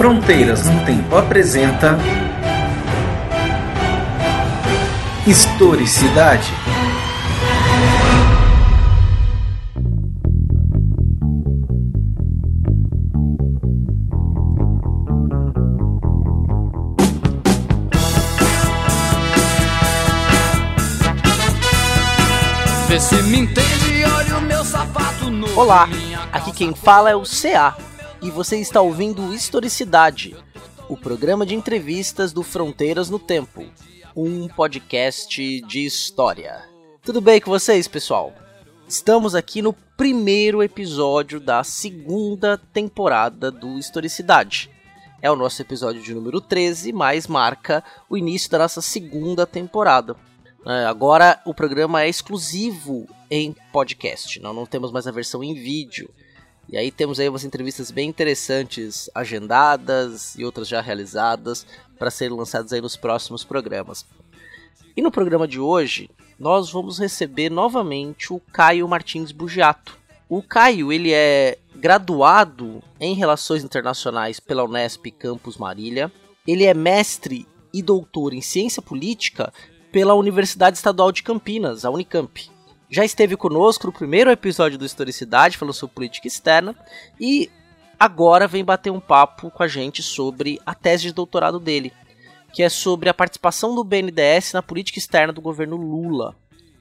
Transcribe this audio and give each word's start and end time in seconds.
Fronteiras 0.00 0.64
no 0.64 0.82
Tempo 0.86 1.14
apresenta 1.14 1.98
Historicidade. 5.26 6.50
Vê 22.88 22.98
se 22.98 23.16
me 23.24 23.40
entende, 23.40 24.04
olha 24.16 24.38
o 24.38 24.40
meu 24.40 24.64
sapato 24.64 25.28
novo. 25.28 25.60
Olá, 25.60 25.86
aqui 26.32 26.52
quem 26.52 26.74
fala 26.74 27.10
é 27.10 27.14
o 27.14 27.20
CA 27.20 27.89
e 28.22 28.30
você 28.30 28.58
está 28.58 28.82
ouvindo 28.82 29.32
Historicidade, 29.32 30.36
o 30.88 30.96
programa 30.96 31.46
de 31.46 31.54
entrevistas 31.54 32.32
do 32.32 32.42
Fronteiras 32.42 33.08
no 33.08 33.18
Tempo, 33.18 33.64
um 34.14 34.46
podcast 34.46 35.60
de 35.62 35.86
história. 35.86 36.62
Tudo 37.02 37.20
bem 37.20 37.40
com 37.40 37.50
vocês, 37.50 37.88
pessoal? 37.88 38.34
Estamos 38.86 39.34
aqui 39.34 39.62
no 39.62 39.72
primeiro 39.72 40.62
episódio 40.62 41.40
da 41.40 41.64
segunda 41.64 42.58
temporada 42.58 43.50
do 43.50 43.78
Historicidade. 43.78 44.70
É 45.22 45.30
o 45.30 45.36
nosso 45.36 45.62
episódio 45.62 46.02
de 46.02 46.12
número 46.12 46.42
13, 46.42 46.92
mas 46.92 47.26
marca 47.26 47.82
o 48.08 48.18
início 48.18 48.50
da 48.50 48.58
nossa 48.58 48.82
segunda 48.82 49.46
temporada. 49.46 50.14
É, 50.66 50.84
agora 50.84 51.40
o 51.46 51.54
programa 51.54 52.02
é 52.02 52.08
exclusivo 52.08 53.06
em 53.30 53.56
podcast, 53.72 54.38
não, 54.40 54.52
não 54.52 54.66
temos 54.66 54.92
mais 54.92 55.06
a 55.06 55.10
versão 55.10 55.42
em 55.42 55.54
vídeo. 55.54 56.10
E 56.72 56.76
aí 56.76 56.92
temos 56.92 57.18
aí 57.18 57.28
umas 57.28 57.44
entrevistas 57.44 57.90
bem 57.90 58.08
interessantes 58.08 59.10
agendadas 59.12 60.36
e 60.36 60.44
outras 60.44 60.68
já 60.68 60.80
realizadas 60.80 61.66
para 61.98 62.12
serem 62.12 62.36
lançadas 62.36 62.72
aí 62.72 62.80
nos 62.80 62.96
próximos 62.96 63.44
programas. 63.44 64.06
E 64.96 65.02
no 65.02 65.10
programa 65.10 65.48
de 65.48 65.58
hoje, 65.58 66.08
nós 66.38 66.70
vamos 66.70 66.98
receber 66.98 67.50
novamente 67.50 68.32
o 68.32 68.40
Caio 68.52 68.86
Martins 68.86 69.32
Bugiato. 69.32 69.98
O 70.28 70.42
Caio, 70.42 70.92
ele 70.92 71.12
é 71.12 71.58
graduado 71.74 72.80
em 73.00 73.14
Relações 73.14 73.64
Internacionais 73.64 74.38
pela 74.38 74.62
Unesp 74.62 75.06
Campus 75.10 75.56
Marília. 75.56 76.10
Ele 76.46 76.64
é 76.64 76.72
mestre 76.72 77.48
e 77.74 77.82
doutor 77.82 78.32
em 78.32 78.40
Ciência 78.40 78.80
Política 78.80 79.52
pela 79.90 80.14
Universidade 80.14 80.76
Estadual 80.76 81.10
de 81.10 81.24
Campinas, 81.24 81.84
a 81.84 81.90
Unicamp. 81.90 82.48
Já 82.92 83.04
esteve 83.04 83.36
conosco 83.36 83.86
no 83.86 83.92
primeiro 83.92 84.32
episódio 84.32 84.76
do 84.76 84.84
Historicidade, 84.84 85.56
falando 85.56 85.72
sobre 85.72 85.94
política 85.94 86.26
externa, 86.26 86.74
e 87.20 87.48
agora 87.96 88.48
vem 88.48 88.64
bater 88.64 88.90
um 88.90 88.98
papo 88.98 89.48
com 89.48 89.62
a 89.62 89.68
gente 89.68 90.02
sobre 90.02 90.60
a 90.66 90.74
tese 90.74 91.04
de 91.04 91.12
doutorado 91.12 91.60
dele, 91.60 91.92
que 92.52 92.64
é 92.64 92.68
sobre 92.68 93.08
a 93.08 93.14
participação 93.14 93.76
do 93.76 93.84
BNDES 93.84 94.54
na 94.54 94.60
política 94.60 94.98
externa 94.98 95.32
do 95.32 95.40
governo 95.40 95.76
Lula, 95.76 96.34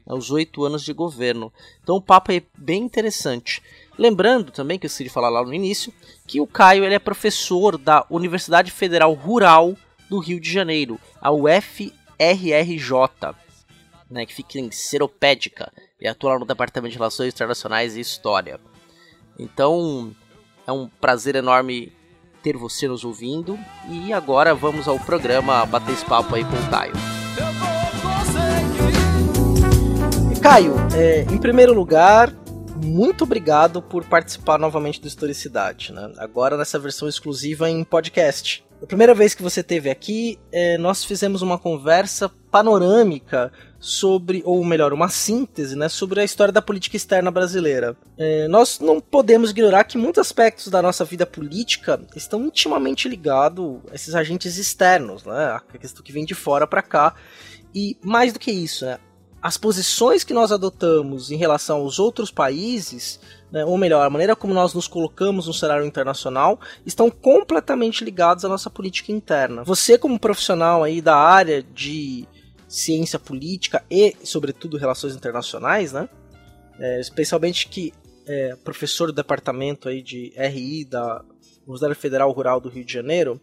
aos 0.08 0.32
oito 0.32 0.66
anos 0.66 0.84
de 0.84 0.94
governo. 0.94 1.54
Então 1.84 1.98
o 1.98 2.02
papo 2.02 2.32
é 2.32 2.42
bem 2.58 2.82
interessante. 2.82 3.62
Lembrando 3.96 4.52
também, 4.52 4.80
que 4.80 4.88
eu 4.88 4.88
esqueci 4.88 5.04
de 5.04 5.12
falar 5.12 5.30
lá 5.30 5.44
no 5.44 5.54
início, 5.54 5.94
que 6.26 6.42
o 6.42 6.48
Caio 6.48 6.84
ele 6.84 6.96
é 6.96 7.00
professor 7.00 7.78
da 7.78 8.04
Universidade 8.10 8.72
Federal 8.72 9.14
Rural 9.14 9.76
do 10.10 10.18
Rio 10.18 10.40
de 10.40 10.52
Janeiro, 10.52 11.00
a 11.22 11.32
UFRRJ, 11.32 11.92
né, 14.10 14.26
que 14.26 14.34
fica 14.34 14.60
em 14.60 14.72
Seropédica, 14.72 15.72
e 16.00 16.08
atua 16.08 16.40
no 16.40 16.46
Departamento 16.46 16.92
de 16.92 16.98
Relações 16.98 17.34
Internacionais 17.34 17.96
e 17.96 18.00
História. 18.00 18.60
Então, 19.38 20.16
é 20.66 20.72
um 20.72 20.88
prazer 20.88 21.36
enorme 21.36 21.94
ter 22.42 22.56
você 22.56 22.88
nos 22.88 23.04
ouvindo, 23.04 23.60
e 23.90 24.14
agora 24.14 24.56
vamos 24.56 24.88
ao 24.88 25.00
programa 25.00 25.66
bater 25.66 25.94
esse 25.94 26.06
papo 26.06 26.36
aí 26.36 26.44
com 26.44 26.56
o 26.56 26.70
Caio. 26.70 26.94
Caio, 30.42 30.74
é, 30.96 31.22
em 31.24 31.38
primeiro 31.38 31.74
lugar, 31.74 32.34
muito 32.84 33.26
obrigado 33.26 33.82
por 33.82 34.06
participar 34.06 34.58
novamente 34.58 35.02
do 35.02 35.08
Historicidade, 35.08 35.92
né? 35.92 36.14
Agora 36.18 36.56
nessa 36.56 36.80
versão 36.80 37.10
exclusiva 37.10 37.70
em 37.70 37.84
podcast. 37.84 38.66
A 38.82 38.86
primeira 38.86 39.14
vez 39.14 39.36
que 39.36 39.44
você 39.44 39.60
esteve 39.60 39.90
aqui, 39.90 40.40
é, 40.52 40.78
nós 40.78 41.04
fizemos 41.04 41.42
uma 41.42 41.60
conversa 41.60 42.30
panorâmica 42.50 43.52
sobre, 43.80 44.44
ou 44.46 44.64
melhor, 44.64 44.92
uma 44.92 45.08
síntese, 45.08 45.76
né, 45.76 45.88
sobre 45.88 46.20
a 46.20 46.24
história 46.24 46.52
da 46.52 46.62
política 46.62 46.98
externa 46.98 47.32
brasileira. 47.32 47.96
É, 48.18 48.48
nós 48.48 48.80
não 48.80 49.00
podemos 49.00 49.52
ignorar 49.52 49.86
que 49.86 49.98
muitos 49.98 50.20
aspectos 50.20 50.68
da 50.68 50.82
nossa 50.82 51.06
vida 51.06 51.26
política 51.26 52.00
estão 52.16 52.46
intimamente 52.46 53.08
ligados 53.08 53.78
a 53.90 53.96
esses 53.96 54.14
agentes 54.16 54.58
externos, 54.58 55.24
né, 55.24 55.46
a 55.72 55.78
questão 55.78 56.04
que 56.04 56.12
vem 56.12 56.26
de 56.26 56.36
fora 56.36 56.68
para 56.68 56.82
cá. 56.82 57.16
E 57.74 57.96
mais 58.04 58.34
do 58.34 58.40
que 58.40 58.52
isso, 58.52 58.86
né, 58.86 59.00
as 59.42 59.56
posições 59.56 60.26
que 60.26 60.34
nós 60.34 60.52
adotamos 60.52 61.32
em 61.32 61.38
relação 61.38 61.78
aos 61.78 61.98
outros 61.98 62.30
países, 62.30 63.20
né, 63.50 63.64
ou 63.64 63.78
melhor, 63.78 64.06
a 64.06 64.10
maneira 64.10 64.36
como 64.36 64.54
nós 64.54 64.74
nos 64.74 64.88
colocamos 64.88 65.48
no 65.48 65.54
cenário 65.54 65.86
internacional, 65.86 66.60
estão 66.86 67.10
completamente 67.10 68.04
ligados 68.04 68.44
à 68.44 68.50
nossa 68.50 68.70
política 68.70 69.14
interna. 69.14 69.64
Você, 69.64 69.98
como 69.98 70.20
profissional 70.20 70.84
aí 70.84 71.02
da 71.02 71.16
área 71.16 71.64
de 71.64 72.28
ciência 72.70 73.20
política 73.20 73.84
e, 73.90 74.16
sobretudo, 74.24 74.78
relações 74.78 75.16
internacionais, 75.16 75.92
né, 75.92 76.08
é, 76.80 77.00
especialmente 77.00 77.68
que 77.68 77.92
é 78.28 78.56
professor 78.64 79.08
do 79.08 79.14
departamento 79.14 79.90
aí 79.90 80.04
de 80.04 80.32
RI 80.38 80.86
da 80.86 81.26
Universidade 81.64 81.96
Federal 81.96 82.32
Rural 82.32 82.62
do 82.62 82.70
Rio 82.70 82.86
de 82.86 82.94
Janeiro, 82.94 83.42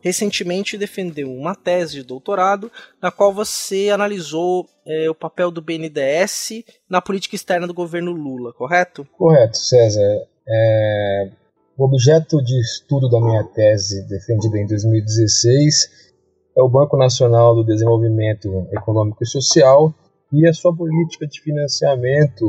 recentemente 0.00 0.76
defendeu 0.76 1.32
uma 1.32 1.54
tese 1.54 1.94
de 1.94 2.02
doutorado 2.02 2.72
na 3.00 3.10
qual 3.10 3.32
você 3.32 3.90
analisou 3.90 4.66
é, 4.84 5.08
o 5.08 5.14
papel 5.14 5.50
do 5.50 5.62
BNDES 5.62 6.64
na 6.88 7.00
política 7.00 7.36
externa 7.36 7.66
do 7.66 7.74
governo 7.74 8.10
Lula, 8.10 8.52
correto? 8.52 9.06
Correto, 9.16 9.58
César. 9.58 10.26
É, 10.48 11.30
o 11.78 11.84
objeto 11.84 12.42
de 12.42 12.60
estudo 12.60 13.08
da 13.08 13.20
minha 13.20 13.44
tese, 13.44 14.06
defendida 14.08 14.58
em 14.58 14.66
2016, 14.66 16.01
é 16.56 16.62
o 16.62 16.68
Banco 16.68 16.96
Nacional 16.96 17.54
do 17.54 17.64
Desenvolvimento 17.64 18.66
Econômico 18.72 19.22
e 19.22 19.26
Social 19.26 19.92
e 20.32 20.46
a 20.46 20.52
sua 20.52 20.74
política 20.74 21.26
de 21.26 21.40
financiamento 21.40 22.46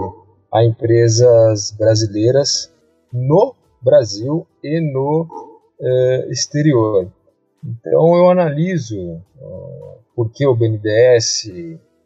a 0.51 0.63
empresas 0.63 1.71
brasileiras 1.71 2.71
no 3.11 3.55
Brasil 3.81 4.45
e 4.63 4.79
no 4.79 5.27
eh, 5.81 6.27
exterior. 6.29 7.11
Então 7.63 8.15
eu 8.15 8.29
analiso 8.29 8.99
uh, 9.01 9.99
por 10.15 10.29
que 10.31 10.45
o 10.45 10.55
BNDES 10.55 11.49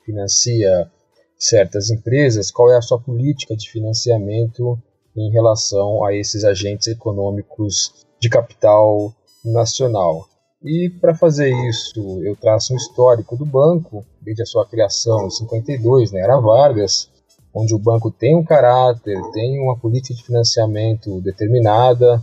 financia 0.06 0.92
certas 1.38 1.90
empresas, 1.90 2.52
qual 2.52 2.72
é 2.72 2.78
a 2.78 2.82
sua 2.82 3.00
política 3.00 3.56
de 3.56 3.70
financiamento 3.70 4.78
em 5.16 5.32
relação 5.32 6.06
a 6.06 6.14
esses 6.14 6.44
agentes 6.44 6.88
econômicos 6.88 8.06
de 8.20 8.30
capital 8.30 9.14
nacional. 9.44 10.28
E 10.64 10.90
para 10.90 11.14
fazer 11.14 11.50
isso, 11.70 12.22
eu 12.24 12.36
traço 12.36 12.74
um 12.74 12.78
histórico 12.78 13.38
do 13.38 13.46
banco, 13.46 14.04
desde 14.22 14.42
a 14.42 14.46
sua 14.46 14.66
criação 14.66 15.28
em 15.28 15.30
52, 15.30 16.12
na 16.12 16.20
era 16.20 16.40
Vargas, 16.40 17.10
onde 17.54 17.76
o 17.76 17.80
banco 17.80 18.12
tem 18.12 18.36
um 18.36 18.44
caráter, 18.44 19.20
tem 19.34 19.60
uma 19.60 19.78
política 19.78 20.16
de 20.16 20.24
financiamento 20.24 21.22
determinada. 21.22 22.22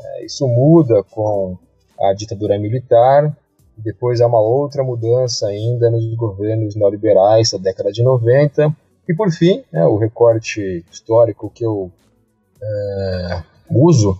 É, 0.00 0.24
isso 0.26 0.46
muda 0.46 1.02
com 1.04 1.56
a 2.00 2.12
ditadura 2.12 2.58
militar, 2.58 3.34
depois 3.76 4.20
há 4.20 4.26
uma 4.26 4.40
outra 4.40 4.84
mudança 4.84 5.46
ainda 5.46 5.90
nos 5.90 6.14
governos 6.14 6.74
neoliberais 6.74 7.50
da 7.50 7.58
década 7.58 7.90
de 7.90 8.02
90, 8.02 8.74
e 9.08 9.14
por 9.14 9.30
fim, 9.30 9.64
né, 9.72 9.84
o 9.86 9.96
recorte 9.96 10.84
histórico 10.90 11.50
que 11.50 11.64
eu 11.64 11.90
é, 12.62 13.42
uso 13.70 14.18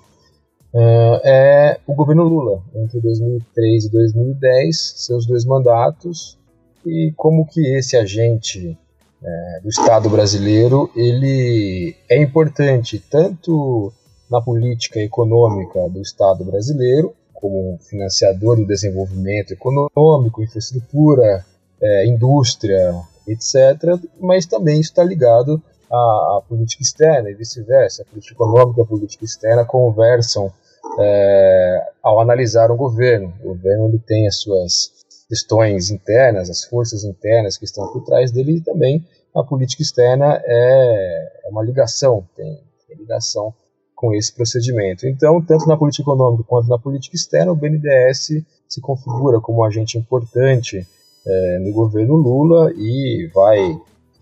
é, 0.75 1.21
é 1.25 1.81
o 1.87 1.95
governo 1.95 2.25
Lula, 2.25 2.63
entre 2.75 3.01
2003 3.01 3.85
e 3.85 3.91
2010, 3.91 4.95
seus 4.97 5.27
dois 5.27 5.45
mandatos, 5.45 6.39
e 6.87 7.13
como 7.17 7.47
que 7.47 7.61
esse 7.77 7.97
agente 7.97 8.79
é, 9.23 9.61
do 9.63 9.69
Estado 9.69 10.09
brasileiro 10.09 10.91
ele 10.97 11.95
é 12.09 12.23
importante 12.23 12.99
tanto 12.99 13.93
na 14.31 14.41
política 14.41 15.01
econômica 15.01 15.89
do 15.89 16.01
Estado 16.01 16.45
brasileiro, 16.45 17.13
como 17.35 17.79
financiador 17.81 18.57
do 18.57 18.67
desenvolvimento 18.67 19.53
econômico, 19.53 20.43
infraestrutura, 20.43 21.45
é, 21.83 22.07
indústria, 22.07 22.95
etc., 23.27 23.99
mas 24.21 24.47
também 24.47 24.81
está 24.81 25.03
ligado 25.03 25.61
à, 25.91 25.97
à, 25.97 26.43
política 26.49 26.83
externa 26.83 27.31
e 27.31 27.35
vice-versa. 27.35 28.03
A 28.03 28.05
política 28.07 28.35
econômica 28.35 28.81
e 28.81 28.85
a 28.85 28.87
política 28.87 29.25
externa 29.25 29.65
conversam 29.65 30.53
é, 30.99 31.89
ao 32.03 32.21
analisar 32.21 32.71
um 32.71 32.77
governo. 32.77 33.33
O 33.41 33.49
governo 33.49 33.89
ele 33.89 33.99
tem 33.99 34.27
as 34.27 34.37
suas 34.37 34.93
questões 35.29 35.91
internas, 35.91 36.51
as 36.51 36.65
forças 36.65 37.05
internas 37.05 37.57
que 37.57 37.65
estão 37.65 37.93
por 37.93 38.03
trás 38.05 38.33
dele 38.33 38.57
e 38.57 38.61
também 38.61 39.07
a 39.35 39.45
política 39.45 39.83
externa 39.83 40.43
é, 40.45 41.33
é 41.45 41.49
uma 41.49 41.63
ligação, 41.63 42.27
tem, 42.37 42.61
tem 42.89 42.97
ligação 42.97 43.55
com 43.95 44.15
esse 44.15 44.33
procedimento. 44.33 45.07
Então, 45.07 45.41
tanto 45.45 45.69
na 45.69 45.77
política 45.77 46.03
econômica 46.03 46.43
quanto 46.49 46.69
na 46.69 46.79
política 46.79 47.15
externa, 47.15 47.53
o 47.53 47.55
BNDES 47.57 48.43
se 48.67 48.81
configura 48.81 49.41
como 49.41 49.61
um 49.61 49.65
agente 49.65 49.99
importante 49.99 50.87
é, 51.27 51.59
no 51.61 51.73
governo 51.73 52.17
Lula 52.17 52.73
e 52.75 53.31
vai 53.35 53.79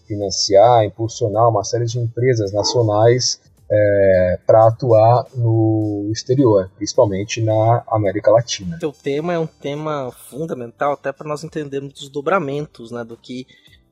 financiar, 0.09 0.85
impulsionar 0.85 1.49
uma 1.49 1.63
série 1.63 1.85
de 1.85 1.99
empresas 1.99 2.53
nacionais 2.53 3.39
é, 3.71 4.39
para 4.47 4.67
atuar 4.67 5.27
no 5.35 6.09
exterior, 6.11 6.71
principalmente 6.77 7.43
na 7.43 7.85
América 7.89 8.31
Latina. 8.31 8.79
O 8.83 8.93
tema 8.93 9.35
é 9.35 9.39
um 9.39 9.47
tema 9.47 10.11
fundamental 10.31 10.93
até 10.95 11.13
para 11.13 11.29
nós 11.29 11.45
entendermos 11.45 12.01
os 12.01 12.09
dobramentos 12.09 12.91
né, 12.91 13.05
do 13.05 13.17
que 13.17 13.47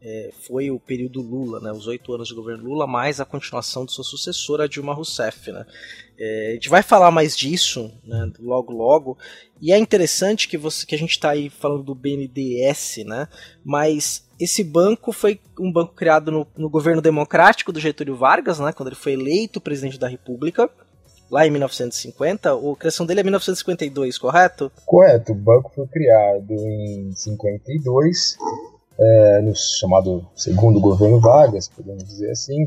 é, 0.09 0.31
foi 0.47 0.71
o 0.71 0.79
período 0.79 1.21
Lula, 1.21 1.59
né, 1.59 1.73
os 1.73 1.89
oito 1.89 2.15
anos 2.15 2.29
de 2.29 2.35
governo 2.35 2.63
Lula, 2.63 2.87
mais 2.87 3.21
a 3.21 3.25
continuação 3.25 3.85
de 3.85 3.93
sua 3.93 4.05
sucessora, 4.05 4.69
Dilma 4.69 4.95
Rousseff. 4.95 5.51
Né. 5.51 5.67
É, 6.17 6.51
a 6.51 6.53
gente 6.53 6.69
vai 6.69 6.81
falar 6.81 7.11
mais 7.11 7.37
disso 7.37 7.91
né, 8.05 8.31
logo 8.39 8.73
logo, 8.73 9.19
e 9.61 9.73
é 9.73 9.79
interessante 9.79 10.47
que, 10.47 10.57
você, 10.57 10.87
que 10.87 10.95
a 10.95 10.99
gente 10.99 11.11
está 11.11 11.31
aí 11.31 11.51
falando 11.51 11.83
do 11.83 11.95
BNDES, 11.95 13.05
né, 13.05 13.27
mas 13.65 14.25
esse 14.39 14.63
banco 14.63 15.11
foi 15.11 15.41
um 15.59 15.73
banco 15.73 15.93
criado 15.93 16.31
no, 16.31 16.47
no 16.57 16.71
governo 16.71 17.03
democrático 17.03 17.73
do 17.73 17.81
Getúlio 17.81 18.15
Vargas, 18.15 18.61
né, 18.61 18.73
quando 18.73 18.91
ele 18.91 18.97
foi 18.97 19.15
eleito 19.15 19.61
presidente 19.61 19.99
da 19.99 20.07
República, 20.07 20.71
lá 21.29 21.45
em 21.45 21.51
1950. 21.51 22.53
A 22.53 22.77
criação 22.79 23.05
dele 23.05 23.19
é 23.19 23.23
1952, 23.25 24.19
correto? 24.19 24.71
Correto. 24.85 25.33
O 25.33 25.35
banco 25.35 25.73
foi 25.75 25.89
criado 25.89 26.53
em 26.53 27.11
52 27.11 28.37
é, 28.99 29.41
no 29.43 29.55
chamado 29.55 30.27
segundo 30.35 30.81
governo 30.81 31.21
Vargas, 31.21 31.69
podemos 31.69 32.05
dizer 32.05 32.31
assim, 32.31 32.67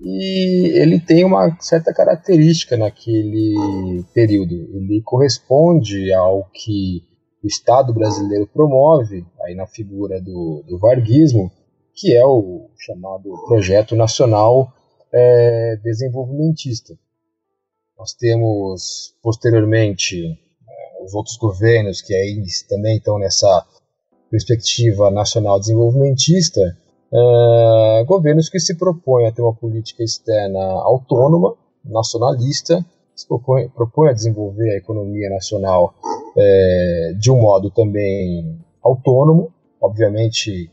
e 0.00 0.78
ele 0.78 0.98
tem 0.98 1.24
uma 1.24 1.54
certa 1.60 1.92
característica 1.92 2.76
naquele 2.76 4.02
período. 4.14 4.54
Ele 4.54 5.02
corresponde 5.04 6.12
ao 6.12 6.48
que 6.54 7.02
o 7.44 7.46
Estado 7.46 7.92
brasileiro 7.92 8.46
promove, 8.46 9.26
aí 9.42 9.54
na 9.54 9.66
figura 9.66 10.20
do, 10.20 10.64
do 10.66 10.78
varguismo, 10.78 11.50
que 11.94 12.16
é 12.16 12.24
o 12.24 12.70
chamado 12.78 13.30
Projeto 13.46 13.94
Nacional 13.94 14.72
é, 15.12 15.76
Desenvolvimentista. 15.82 16.94
Nós 17.98 18.14
temos, 18.14 19.14
posteriormente, 19.22 20.24
é, 20.24 21.04
os 21.04 21.12
outros 21.12 21.36
governos 21.36 22.00
que 22.00 22.14
aí 22.14 22.42
também 22.68 22.96
estão 22.96 23.18
nessa 23.18 23.66
perspectiva 24.30 25.10
nacional 25.10 25.58
desenvolvimentista, 25.58 26.60
uh, 27.12 28.04
governos 28.06 28.48
que 28.48 28.60
se 28.60 28.76
propõem 28.76 29.26
a 29.26 29.32
ter 29.32 29.42
uma 29.42 29.54
política 29.54 30.02
externa 30.02 30.60
autônoma, 30.60 31.54
nacionalista, 31.84 32.84
se 33.14 33.26
propõe, 33.26 33.68
propõe 33.68 34.08
a 34.08 34.12
desenvolver 34.12 34.72
a 34.72 34.78
economia 34.78 35.28
nacional 35.28 35.94
é, 36.36 37.14
de 37.18 37.30
um 37.30 37.40
modo 37.40 37.70
também 37.70 38.58
autônomo. 38.82 39.52
Obviamente, 39.80 40.70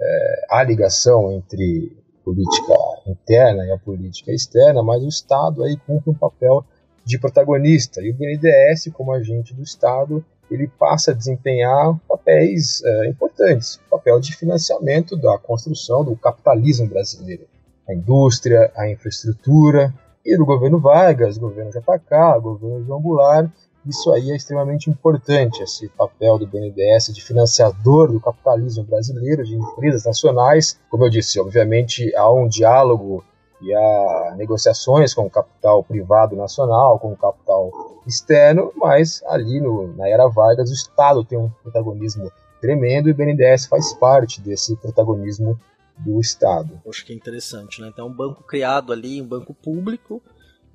é, 0.00 0.46
há 0.50 0.62
ligação 0.62 1.32
entre 1.32 1.96
política 2.24 2.74
interna 3.06 3.66
e 3.66 3.72
a 3.72 3.78
política 3.78 4.32
externa, 4.32 4.82
mas 4.82 5.02
o 5.02 5.08
Estado 5.08 5.62
aí 5.64 5.76
cumpre 5.76 6.10
um 6.10 6.14
papel 6.14 6.64
de 7.04 7.18
protagonista 7.18 8.00
e 8.00 8.10
o 8.10 8.14
BNDES, 8.14 8.90
como 8.92 9.12
agente 9.12 9.52
do 9.54 9.62
Estado, 9.62 10.24
ele 10.52 10.68
passa 10.68 11.10
a 11.10 11.14
desempenhar 11.14 11.98
papéis 12.08 12.82
é, 12.84 13.08
importantes, 13.08 13.80
papel 13.90 14.20
de 14.20 14.36
financiamento 14.36 15.16
da 15.16 15.38
construção 15.38 16.04
do 16.04 16.16
capitalismo 16.16 16.86
brasileiro, 16.86 17.44
a 17.88 17.94
indústria, 17.94 18.70
a 18.76 18.88
infraestrutura, 18.88 19.92
e 20.24 20.36
do 20.36 20.46
governo 20.46 20.78
Vargas, 20.78 21.36
governo 21.36 21.70
JK, 21.70 22.40
governo 22.40 22.84
João 22.84 23.02
Goulart, 23.02 23.50
isso 23.84 24.12
aí 24.12 24.30
é 24.30 24.36
extremamente 24.36 24.88
importante, 24.88 25.60
esse 25.60 25.88
papel 25.88 26.38
do 26.38 26.46
BNDES 26.46 27.12
de 27.12 27.20
financiador 27.20 28.12
do 28.12 28.20
capitalismo 28.20 28.84
brasileiro, 28.84 29.42
de 29.42 29.56
empresas 29.56 30.04
nacionais. 30.04 30.78
Como 30.88 31.04
eu 31.04 31.10
disse, 31.10 31.40
obviamente 31.40 32.14
há 32.14 32.30
um 32.30 32.46
diálogo 32.46 33.24
e 33.62 33.72
há 33.74 34.34
negociações 34.36 35.14
com 35.14 35.26
o 35.26 35.30
capital 35.30 35.84
privado 35.84 36.34
nacional, 36.34 36.98
com 36.98 37.12
o 37.12 37.16
capital 37.16 37.70
externo, 38.06 38.72
mas 38.76 39.22
ali 39.26 39.60
no, 39.60 39.94
na 39.96 40.08
era 40.08 40.28
Vargas 40.28 40.70
o 40.70 40.74
Estado 40.74 41.24
tem 41.24 41.38
um 41.38 41.48
protagonismo 41.62 42.30
tremendo 42.60 43.08
e 43.08 43.12
o 43.12 43.14
BNDES 43.14 43.66
faz 43.66 43.94
parte 43.94 44.40
desse 44.40 44.76
protagonismo 44.76 45.58
do 45.96 46.20
Estado. 46.20 46.80
Acho 46.88 47.04
que 47.04 47.12
é 47.12 47.16
interessante, 47.16 47.80
né? 47.80 47.88
Então, 47.88 48.08
um 48.08 48.12
banco 48.12 48.42
criado 48.42 48.92
ali, 48.92 49.22
um 49.22 49.26
banco 49.26 49.54
público, 49.54 50.20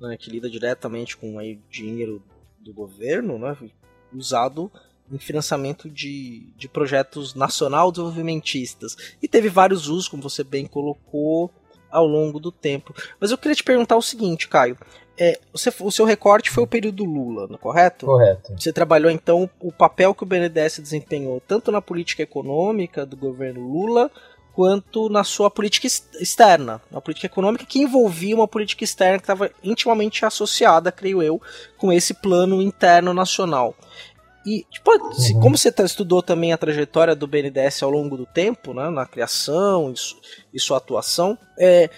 né, 0.00 0.16
que 0.16 0.30
lida 0.30 0.48
diretamente 0.48 1.16
com 1.16 1.38
aí, 1.38 1.60
dinheiro 1.68 2.22
do 2.60 2.72
governo, 2.72 3.38
né, 3.38 3.56
usado 4.12 4.70
em 5.10 5.18
financiamento 5.18 5.90
de, 5.90 6.52
de 6.56 6.68
projetos 6.68 7.34
nacional 7.34 7.90
desenvolvimentistas. 7.90 8.96
E 9.22 9.28
teve 9.28 9.48
vários 9.48 9.88
usos, 9.88 10.08
como 10.08 10.22
você 10.22 10.44
bem 10.44 10.66
colocou, 10.66 11.50
ao 11.90 12.06
longo 12.06 12.38
do 12.38 12.52
tempo. 12.52 12.94
Mas 13.20 13.30
eu 13.30 13.38
queria 13.38 13.54
te 13.54 13.64
perguntar 13.64 13.96
o 13.96 14.02
seguinte, 14.02 14.48
Caio. 14.48 14.76
É, 15.20 15.38
você, 15.52 15.72
o 15.80 15.90
seu 15.90 16.04
recorte 16.04 16.48
foi 16.48 16.62
o 16.62 16.66
período 16.66 17.04
Lula, 17.04 17.48
é 17.52 17.56
correto? 17.56 18.06
Correto. 18.06 18.54
Você 18.56 18.72
trabalhou 18.72 19.10
então 19.10 19.50
o 19.58 19.72
papel 19.72 20.14
que 20.14 20.22
o 20.22 20.26
BNDES 20.26 20.78
desempenhou 20.78 21.42
tanto 21.46 21.72
na 21.72 21.82
política 21.82 22.22
econômica 22.22 23.04
do 23.04 23.16
governo 23.16 23.60
Lula 23.60 24.10
quanto 24.58 25.08
na 25.08 25.22
sua 25.22 25.50
política 25.50 25.86
externa, 25.86 26.80
na 26.90 27.00
política 27.00 27.26
econômica 27.26 27.64
que 27.64 27.80
envolvia 27.80 28.34
uma 28.34 28.48
política 28.48 28.82
externa 28.82 29.18
que 29.18 29.22
estava 29.22 29.50
intimamente 29.62 30.24
associada, 30.24 30.90
creio 30.90 31.22
eu, 31.22 31.40
com 31.76 31.92
esse 31.92 32.12
plano 32.12 32.60
interno 32.60 33.14
nacional. 33.14 33.74
E, 34.46 34.64
tipo, 34.70 34.90
uhum. 34.90 35.40
como 35.40 35.58
você 35.58 35.70
tá, 35.70 35.84
estudou 35.84 36.22
também 36.22 36.52
a 36.52 36.58
trajetória 36.58 37.14
do 37.14 37.26
BNDES 37.26 37.82
ao 37.82 37.90
longo 37.90 38.16
do 38.16 38.26
tempo, 38.26 38.72
né, 38.72 38.88
na 38.88 39.04
criação 39.04 39.92
e, 40.52 40.58
sua 40.60 40.78
atuação, 40.78 41.36
é, 41.58 41.90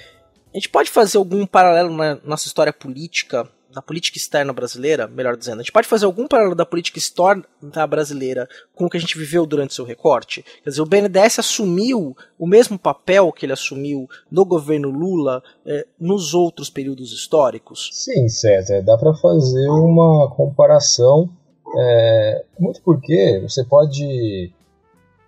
a 0.52 0.56
gente 0.56 0.68
pode 0.68 0.90
fazer 0.90 1.18
algum 1.18 1.46
paralelo 1.46 1.96
na 1.96 2.18
nossa 2.24 2.46
história 2.46 2.72
política, 2.72 3.48
da 3.72 3.80
política 3.80 4.18
externa 4.18 4.52
brasileira, 4.52 5.06
melhor 5.06 5.36
dizendo, 5.36 5.60
a 5.60 5.62
gente 5.62 5.70
pode 5.70 5.86
fazer 5.86 6.04
algum 6.04 6.26
paralelo 6.26 6.56
da 6.56 6.66
política 6.66 6.98
externa 6.98 7.46
brasileira 7.88 8.48
com 8.74 8.86
o 8.86 8.90
que 8.90 8.96
a 8.96 9.00
gente 9.00 9.16
viveu 9.16 9.46
durante 9.46 9.74
seu 9.74 9.84
recorte? 9.84 10.44
Quer 10.64 10.70
dizer, 10.70 10.82
o 10.82 10.86
BNDES 10.86 11.38
assumiu 11.38 12.16
o 12.36 12.48
mesmo 12.48 12.76
papel 12.76 13.30
que 13.30 13.46
ele 13.46 13.52
assumiu 13.52 14.08
no 14.28 14.44
governo 14.44 14.90
Lula 14.90 15.40
é, 15.64 15.86
nos 16.00 16.34
outros 16.34 16.68
períodos 16.68 17.12
históricos? 17.12 17.90
Sim, 17.92 18.28
César, 18.28 18.82
dá 18.82 18.98
para 18.98 19.14
fazer 19.14 19.68
uma 19.68 20.34
comparação 20.34 21.30
é, 21.76 22.44
muito 22.58 22.80
porque 22.82 23.40
você 23.42 23.64
pode 23.64 24.52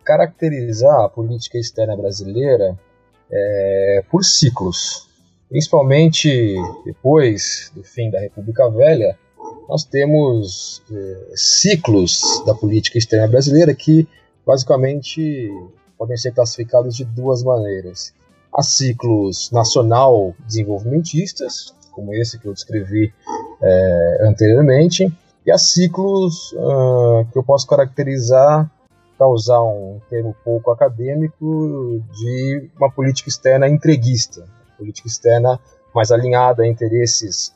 caracterizar 0.04 1.04
a 1.04 1.08
política 1.08 1.58
externa 1.58 1.96
brasileira 1.96 2.78
é, 3.30 4.04
por 4.11 4.25
ciclos. 4.25 5.08
Principalmente 5.49 6.54
depois 6.84 7.70
do 7.75 7.82
fim 7.84 8.11
da 8.11 8.20
República 8.20 8.68
Velha, 8.70 9.16
nós 9.68 9.84
temos 9.84 10.82
é, 10.90 11.32
ciclos 11.34 12.42
da 12.44 12.54
política 12.54 12.99
externa 12.99 13.28
brasileira 13.28 13.75
que 13.75 14.08
basicamente 14.44 15.50
podem 15.96 16.16
ser 16.16 16.32
classificados 16.32 16.96
de 16.96 17.04
duas 17.04 17.42
maneiras. 17.42 18.12
Há 18.52 18.62
ciclos 18.62 19.50
nacional 19.50 20.34
desenvolvimentistas, 20.46 21.75
como 21.92 22.12
esse 22.14 22.38
que 22.38 22.46
eu 22.46 22.52
descrevi 22.52 23.12
é, 23.62 24.18
anteriormente, 24.22 25.12
e 25.44 25.50
há 25.50 25.58
ciclos 25.58 26.52
uh, 26.52 27.25
que 27.32 27.38
eu 27.38 27.42
posso 27.42 27.66
caracterizar, 27.66 28.70
para 29.18 29.28
usar 29.28 29.62
um 29.62 30.00
termo 30.11 30.34
pouco 30.44 30.70
acadêmico, 30.70 32.02
de 32.12 32.68
uma 32.76 32.90
política 32.90 33.28
externa 33.28 33.68
entreguista, 33.68 34.44
política 34.76 35.06
externa 35.06 35.61
mais 35.94 36.11
alinhada 36.11 36.62
a 36.62 36.66
interesses 36.66 37.52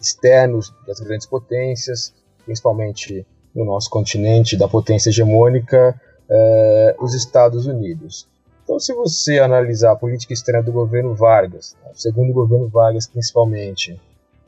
externos 0.00 0.72
das 0.86 1.00
grandes 1.00 1.26
potências, 1.26 2.14
principalmente 2.44 3.26
no 3.54 3.64
nosso 3.64 3.90
continente, 3.90 4.56
da 4.56 4.66
potência 4.66 5.10
hegemônica, 5.10 6.00
uh, 6.28 7.04
os 7.04 7.14
Estados 7.14 7.66
Unidos. 7.66 8.26
Então, 8.64 8.78
se 8.78 8.94
você 8.94 9.38
analisar 9.38 9.92
a 9.92 9.96
política 9.96 10.32
externa 10.32 10.62
do 10.62 10.72
governo 10.72 11.14
Vargas, 11.14 11.76
o 11.92 11.98
segundo 11.98 12.32
governo 12.32 12.68
Vargas 12.68 13.06
principalmente, 13.06 13.92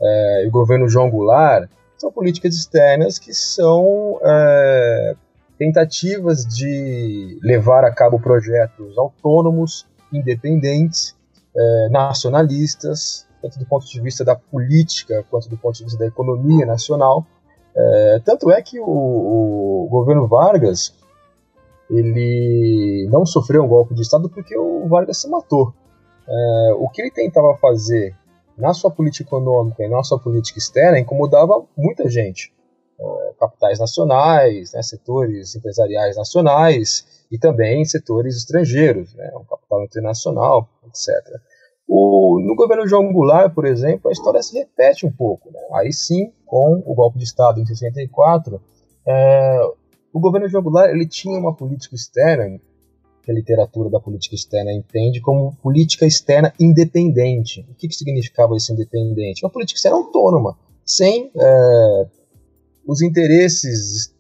uh, 0.01 0.45
e 0.45 0.47
o 0.47 0.51
governo 0.51 0.89
João 0.89 1.11
Goulart, 1.11 1.69
são 2.05 2.13
políticas 2.13 2.55
externas 2.55 3.19
que 3.19 3.33
são 3.33 4.21
é, 4.23 5.17
tentativas 5.59 6.45
de 6.45 7.39
levar 7.43 7.83
a 7.83 7.91
cabo 7.91 8.21
projetos 8.21 8.99
autônomos, 8.99 9.87
independentes, 10.13 11.17
é, 11.57 11.89
nacionalistas, 11.89 13.27
tanto 13.41 13.59
do 13.59 13.65
ponto 13.65 13.87
de 13.87 14.01
vista 14.03 14.23
da 14.23 14.37
política 14.37 15.25
quanto 15.31 15.49
do 15.49 15.57
ponto 15.57 15.79
de 15.79 15.85
vista 15.85 15.99
da 15.99 16.07
economia 16.07 16.67
nacional. 16.67 17.27
É, 17.75 18.21
tanto 18.23 18.51
é 18.51 18.61
que 18.61 18.79
o, 18.79 18.85
o, 18.85 19.89
governo 19.91 20.29
Vargas 20.29 20.95
ele 21.91 23.09
não 23.11 23.25
sofreu 23.25 23.65
um 23.65 23.69
golpe 23.69 23.95
de 23.95 24.03
Estado 24.03 24.29
porque 24.29 24.57
o 24.57 24.87
Vargas 24.89 25.19
se 25.19 25.29
matou. 25.29 25.73
É, 26.29 26.75
o 26.79 26.89
que 26.89 27.01
ele 27.01 27.11
tentava 27.11 27.57
fazer 27.57 28.15
na 28.57 28.73
sua 28.73 28.91
política 28.91 29.29
econômica 29.29 29.83
e 29.83 29.89
na 29.89 30.03
sua 30.03 30.19
política 30.19 30.59
externa, 30.59 30.99
incomodava 30.99 31.65
muita 31.77 32.09
gente. 32.09 32.53
É, 32.99 33.33
capitais 33.41 33.81
nacionais, 33.81 34.73
né, 34.73 34.83
setores 34.83 35.57
empresariais 35.57 36.17
nacionais 36.17 37.27
e 37.31 37.39
também 37.39 37.85
setores 37.85 38.37
estrangeiros, 38.37 39.13
né, 39.15 39.33
capital 39.51 39.83
internacional, 39.83 40.69
etc. 40.87 41.09
O, 41.89 42.41
no 42.41 42.55
governo 42.55 42.87
João 42.87 43.13
Goulart, 43.13 43.53
por 43.53 43.67
exemplo, 43.67 44.09
a 44.09 44.13
história 44.13 44.43
se 44.43 44.57
repete 44.57 45.05
um 45.05 45.13
pouco. 45.13 45.51
Né? 45.51 45.61
Aí 45.73 45.93
sim, 45.93 46.33
com 46.47 46.83
o 46.87 46.95
golpe 46.95 47.19
de 47.19 47.25
Estado 47.25 47.61
em 47.61 47.67
64, 47.67 48.61
é, 49.07 49.61
o 50.13 50.21
governo 50.21 50.49
João 50.49 50.63
Goulart 50.63 50.91
ele 50.91 51.07
tinha 51.07 51.39
uma 51.39 51.55
política 51.55 51.95
externa 51.95 52.61
que 53.25 53.31
a 53.31 53.35
literatura 53.35 53.89
da 53.89 53.99
política 53.99 54.35
externa 54.35 54.73
entende 54.73 55.21
como 55.21 55.57
política 55.63 56.07
externa 56.07 56.53
independente. 56.61 57.67
O 57.71 57.75
que, 57.75 57.89
que 57.89 57.95
significava 57.95 58.57
isso 58.57 58.73
independente? 58.73 59.45
Uma 59.45 59.51
política 59.51 59.79
externa 59.79 59.99
autônoma, 59.99 60.57
sem 60.85 61.31
é, 61.35 62.07
os 62.87 63.01
interesses 63.01 64.13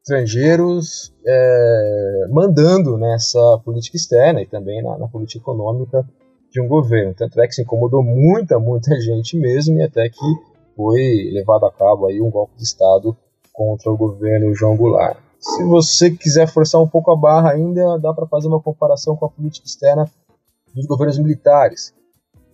estrangeiros 0.00 1.12
é, 1.26 2.26
mandando 2.30 2.96
nessa 2.96 3.58
política 3.64 3.96
externa 3.96 4.42
e 4.42 4.46
também 4.46 4.82
na, 4.82 4.98
na, 4.98 5.08
política 5.08 5.40
econômica 5.40 6.04
de 6.50 6.60
um 6.60 6.68
governo. 6.68 7.14
Tanto 7.14 7.40
é 7.40 7.46
que 7.46 7.54
se 7.54 7.62
incomodou 7.62 8.02
muita, 8.02 8.58
muita 8.58 9.00
gente 9.00 9.36
mesmo 9.36 9.78
e 9.78 9.82
até 9.82 10.08
que 10.08 10.52
foi 10.76 11.30
levado 11.32 11.66
a 11.66 11.72
cabo 11.72 12.06
aí 12.06 12.20
um 12.20 12.30
golpe 12.30 12.56
de 12.56 12.64
Estado 12.64 13.16
contra 13.52 13.90
o 13.90 13.96
governo 13.96 14.54
João 14.54 14.76
Goulart. 14.76 15.18
Se 15.42 15.64
você 15.64 16.08
quiser 16.08 16.46
forçar 16.46 16.80
um 16.80 16.86
pouco 16.86 17.10
a 17.10 17.16
barra 17.16 17.50
ainda, 17.50 17.98
dá 17.98 18.14
para 18.14 18.28
fazer 18.28 18.46
uma 18.46 18.60
comparação 18.60 19.16
com 19.16 19.26
a 19.26 19.28
política 19.28 19.66
externa 19.66 20.08
dos 20.72 20.86
governos 20.86 21.18
militares. 21.18 21.92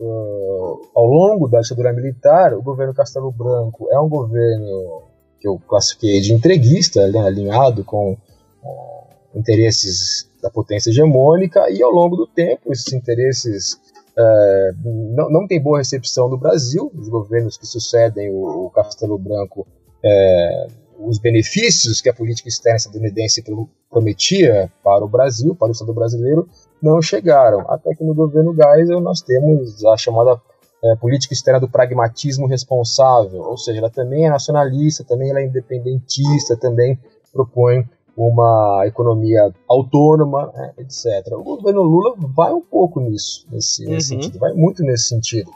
Uh, 0.00 0.88
ao 0.94 1.04
longo 1.04 1.48
da 1.48 1.60
ditadura 1.60 1.92
militar, 1.92 2.54
o 2.54 2.62
governo 2.62 2.94
Castelo 2.94 3.30
Branco 3.30 3.88
é 3.90 4.00
um 4.00 4.08
governo 4.08 5.02
que 5.38 5.46
eu 5.46 5.60
classifiquei 5.68 6.20
de 6.22 6.32
entreguista, 6.32 7.06
né, 7.08 7.20
alinhado 7.20 7.84
com 7.84 8.12
uh, 8.12 9.38
interesses 9.38 10.26
da 10.40 10.48
potência 10.48 10.88
hegemônica, 10.88 11.70
e 11.70 11.82
ao 11.82 11.90
longo 11.90 12.16
do 12.16 12.26
tempo 12.26 12.72
esses 12.72 12.90
interesses 12.92 13.74
uh, 14.16 15.14
não, 15.14 15.28
não 15.30 15.46
têm 15.46 15.60
boa 15.60 15.78
recepção 15.78 16.28
no 16.28 16.38
Brasil. 16.38 16.90
Os 16.94 17.08
governos 17.08 17.58
que 17.58 17.66
sucedem 17.66 18.30
o, 18.30 18.66
o 18.66 18.70
Castelo 18.70 19.18
Branco 19.18 19.66
uh, 20.04 20.87
os 20.98 21.18
benefícios 21.18 22.00
que 22.00 22.08
a 22.08 22.14
política 22.14 22.48
externa 22.48 22.76
estadunidense 22.76 23.42
prometia 23.88 24.70
para 24.82 25.04
o 25.04 25.08
Brasil, 25.08 25.54
para 25.54 25.68
o 25.68 25.72
Estado 25.72 25.94
brasileiro, 25.94 26.48
não 26.82 27.00
chegaram. 27.00 27.60
Até 27.70 27.94
que 27.94 28.04
no 28.04 28.14
governo 28.14 28.54
Geisel 28.54 29.00
nós 29.00 29.20
temos 29.20 29.84
a 29.84 29.96
chamada 29.96 30.40
é, 30.82 30.96
política 30.96 31.34
externa 31.34 31.60
do 31.60 31.68
pragmatismo 31.68 32.46
responsável, 32.46 33.42
ou 33.42 33.56
seja, 33.56 33.78
ela 33.78 33.90
também 33.90 34.26
é 34.26 34.30
nacionalista, 34.30 35.04
também 35.04 35.30
ela 35.30 35.40
é 35.40 35.46
independentista, 35.46 36.56
também 36.56 36.98
propõe 37.32 37.88
uma 38.16 38.82
economia 38.84 39.52
autônoma, 39.68 40.50
né, 40.52 40.72
etc. 40.78 41.32
O 41.32 41.44
governo 41.44 41.82
Lula 41.82 42.14
vai 42.34 42.52
um 42.52 42.60
pouco 42.60 43.00
nisso, 43.00 43.46
nesse, 43.50 43.84
uhum. 43.84 43.92
nesse 43.92 44.08
sentido, 44.08 44.38
vai 44.38 44.52
muito 44.52 44.82
nesse 44.82 45.08
sentido. 45.08 45.50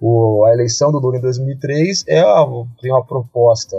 O, 0.00 0.44
a 0.44 0.52
eleição 0.52 0.90
do 0.90 0.98
Lula 0.98 1.18
em 1.18 1.20
2003 1.20 2.04
é 2.08 2.24
uma, 2.24 2.66
tem 2.80 2.90
uma 2.90 3.04
proposta 3.04 3.76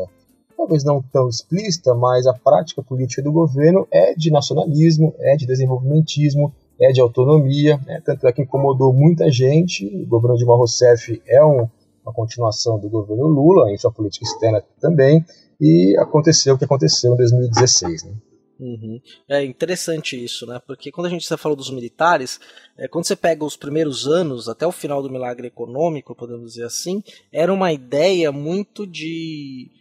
talvez 0.59 0.83
não 0.83 1.01
tão 1.01 1.29
explícita, 1.29 1.93
mas 1.95 2.27
a 2.27 2.33
prática 2.33 2.83
política 2.83 3.21
do 3.21 3.31
governo 3.31 3.87
é 3.89 4.13
de 4.13 4.29
nacionalismo, 4.29 5.15
é 5.19 5.37
de 5.37 5.45
desenvolvimentismo, 5.45 6.53
é 6.79 6.91
de 6.91 6.99
autonomia, 6.99 7.79
né? 7.85 8.01
tanto 8.05 8.27
é 8.27 8.33
que 8.33 8.41
incomodou 8.41 8.93
muita 8.93 9.31
gente. 9.31 9.85
O 9.85 10.05
governo 10.05 10.37
Dilma 10.37 10.57
Rousseff 10.57 11.21
é 11.25 11.43
um, 11.45 11.67
uma 12.03 12.13
continuação 12.13 12.77
do 12.77 12.89
governo 12.89 13.27
Lula, 13.27 13.71
em 13.71 13.77
sua 13.77 13.91
política 13.91 14.25
externa 14.25 14.61
também, 14.81 15.23
e 15.61 15.95
aconteceu 15.97 16.55
o 16.55 16.57
que 16.57 16.65
aconteceu 16.65 17.13
em 17.13 17.17
2016. 17.17 18.03
Né? 18.03 18.11
Uhum. 18.59 18.99
É 19.29 19.43
interessante 19.45 20.21
isso, 20.21 20.45
né? 20.45 20.59
Porque 20.67 20.91
quando 20.91 21.07
a 21.07 21.09
gente 21.09 21.25
falou 21.37 21.55
dos 21.55 21.71
militares, 21.71 22.37
é, 22.77 22.89
quando 22.89 23.05
você 23.05 23.15
pega 23.15 23.45
os 23.45 23.55
primeiros 23.55 24.05
anos, 24.05 24.49
até 24.49 24.67
o 24.67 24.71
final 24.73 25.01
do 25.01 25.09
milagre 25.09 25.47
econômico, 25.47 26.13
podemos 26.13 26.51
dizer 26.51 26.65
assim, 26.65 27.01
era 27.31 27.53
uma 27.53 27.71
ideia 27.71 28.29
muito 28.33 28.85
de 28.85 29.78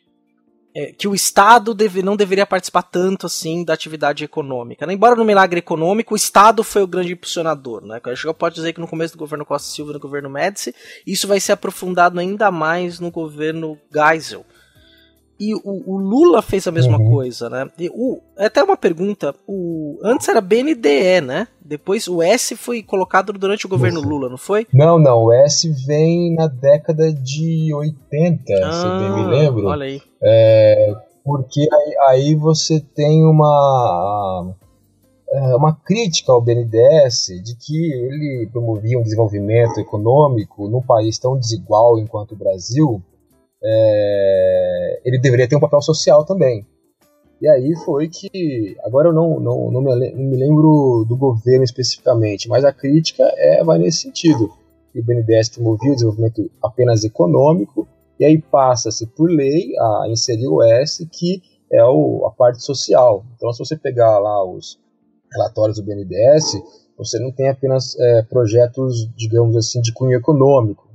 é, 0.79 0.93
que 0.93 1.09
o 1.09 1.15
Estado 1.15 1.75
deve, 1.75 2.03
não 2.05 2.17
deveria 2.17 2.47
participar 2.47 2.83
tanto 2.83 3.27
assim 3.27 3.65
da 3.65 3.75
atividade 3.75 4.23
econômica. 4.23 4.87
Né? 4.87 4.95
Embora 4.95 5.17
no 5.17 5.25
milagre 5.25 5.59
econômico, 5.59 6.15
o 6.15 6.17
Estado 6.17 6.63
foi 6.63 6.83
o 6.83 6.87
grande 6.87 7.13
impulsionador. 7.13 7.85
Né? 7.85 8.01
A 8.05 8.15
gente 8.15 8.33
pode 8.35 8.55
dizer 8.55 8.73
que 8.73 8.81
no 8.81 8.87
começo 8.87 9.15
do 9.15 9.19
governo 9.19 9.45
Costa 9.45 9.69
Silva 9.69 9.91
e 9.91 9.95
no 9.95 10.01
governo 10.01 10.31
Médici, 10.31 10.73
isso 11.05 11.27
vai 11.27 11.41
ser 11.41 11.51
aprofundado 11.51 12.21
ainda 12.21 12.53
mais 12.53 13.01
no 13.01 13.11
governo 13.11 13.77
Geisel. 13.93 14.47
E 15.41 15.55
o, 15.55 15.61
o, 15.65 15.97
Lula 15.97 16.43
fez 16.43 16.67
a 16.67 16.73
mesma 16.73 16.99
uhum. 16.99 17.11
coisa, 17.11 17.49
né? 17.49 17.71
E 17.79 17.89
o, 17.89 18.19
é 18.37 18.47
até 18.47 18.61
uma 18.63 18.77
pergunta, 18.77 19.33
o, 19.47 19.97
antes 20.03 20.29
era 20.29 20.41
BNDE, 20.41 21.21
né? 21.21 21.47
Depois 21.65 22.09
o 22.09 22.21
S 22.21 22.57
foi 22.57 22.83
colocado 22.83 23.33
durante 23.33 23.65
o 23.65 23.69
governo 23.69 24.01
Lula, 24.01 24.29
não 24.29 24.37
foi? 24.37 24.67
Não, 24.75 24.99
não, 24.99 25.25
o 25.25 25.33
S 25.33 25.71
vem 25.87 26.35
na 26.35 26.49
década 26.49 27.13
de 27.13 27.73
80, 27.73 28.53
ah, 28.65 28.73
se 28.73 28.87
eu 28.87 28.99
bem 28.99 29.13
me 29.13 29.31
lembro. 29.31 29.67
Olha 29.67 29.85
aí. 29.87 30.03
É, 30.21 30.95
porque 31.25 31.69
aí, 31.73 31.97
aí, 32.09 32.35
você 32.35 32.81
tem 32.81 33.23
uma, 33.23 34.55
é, 35.31 35.55
uma 35.55 35.73
crítica 35.73 36.33
ao 36.33 36.41
BNDES 36.41 37.43
de 37.45 37.55
que 37.55 37.93
ele 37.93 38.49
promovia 38.51 38.99
um 38.99 39.03
desenvolvimento 39.03 39.79
econômico 39.79 40.69
num 40.69 40.83
país 40.83 41.17
tão 41.17 41.39
desigual 41.39 41.97
enquanto 41.99 42.33
o 42.33 42.37
Brasil, 42.37 43.01
é, 43.71 45.01
ele 45.05 45.19
deveria 45.19 45.47
ter 45.47 45.57
um 45.57 45.61
papel 45.61 45.83
social 45.83 46.25
também. 46.25 46.67
E 47.41 47.49
aí 47.49 47.77
foi 47.85 48.09
que, 48.09 48.77
agora 48.83 49.09
eu 49.09 49.13
não, 49.13 49.39
não, 49.39 49.71
não, 49.71 49.81
me, 49.81 50.11
não 50.11 50.25
me 50.25 50.37
lembro 50.37 51.05
do 51.09 51.17
governo 51.17 51.63
especificamente, 51.63 52.49
mas 52.49 52.65
a 52.65 52.73
crítica 52.73 53.23
é, 53.37 53.63
vai 53.63 53.79
nesse 53.79 53.99
sentido. 53.99 54.51
Que 54.93 55.01
o 55.01 55.05
BNDES 55.05 55.51
promovia 55.51 55.93
o 55.93 55.95
desenvolvimento 55.95 56.51
apenas 56.63 57.05
econômico, 57.05 57.87
e 58.19 58.25
aí 58.25 58.41
passa-se 58.41 59.07
por 59.07 59.31
lei 59.31 59.73
a 59.79 60.07
inserir 60.09 60.49
o 60.49 60.63
S, 60.63 61.07
que 61.07 61.43
é 61.71 61.85
o, 61.85 62.27
a 62.27 62.31
parte 62.31 62.65
social. 62.65 63.25
Então, 63.37 63.53
se 63.53 63.59
você 63.59 63.77
pegar 63.77 64.19
lá 64.19 64.45
os 64.45 64.79
relatórios 65.31 65.79
do 65.79 65.85
BNDES, 65.85 66.61
você 66.97 67.21
não 67.21 67.31
tem 67.31 67.49
apenas 67.51 67.97
é, 68.01 68.23
projetos, 68.23 69.09
digamos 69.15 69.55
assim, 69.57 69.81
de 69.81 69.93
cunho 69.93 70.17
econômico 70.17 70.88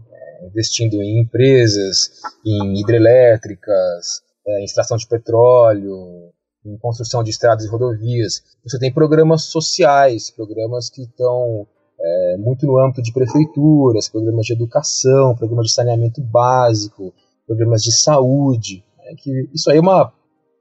investindo 0.47 1.01
em 1.01 1.21
empresas, 1.21 2.11
em 2.45 2.79
hidrelétricas, 2.79 4.21
é, 4.45 4.61
em 4.61 4.65
extração 4.65 4.97
de 4.97 5.07
petróleo, 5.07 6.31
em 6.65 6.77
construção 6.77 7.23
de 7.23 7.29
estradas 7.29 7.65
e 7.65 7.67
rodovias. 7.67 8.41
Você 8.63 8.79
tem 8.79 8.93
programas 8.93 9.43
sociais, 9.43 10.31
programas 10.31 10.89
que 10.89 11.03
estão 11.03 11.67
é, 11.99 12.37
muito 12.37 12.65
no 12.65 12.79
âmbito 12.79 13.01
de 13.01 13.13
prefeituras, 13.13 14.09
programas 14.09 14.45
de 14.45 14.53
educação, 14.53 15.35
programas 15.35 15.67
de 15.67 15.73
saneamento 15.73 16.21
básico, 16.21 17.13
programas 17.45 17.83
de 17.83 17.91
saúde. 17.91 18.83
Né, 18.97 19.13
que 19.17 19.49
isso 19.53 19.69
aí 19.69 19.77
é 19.77 19.81
uma 19.81 20.11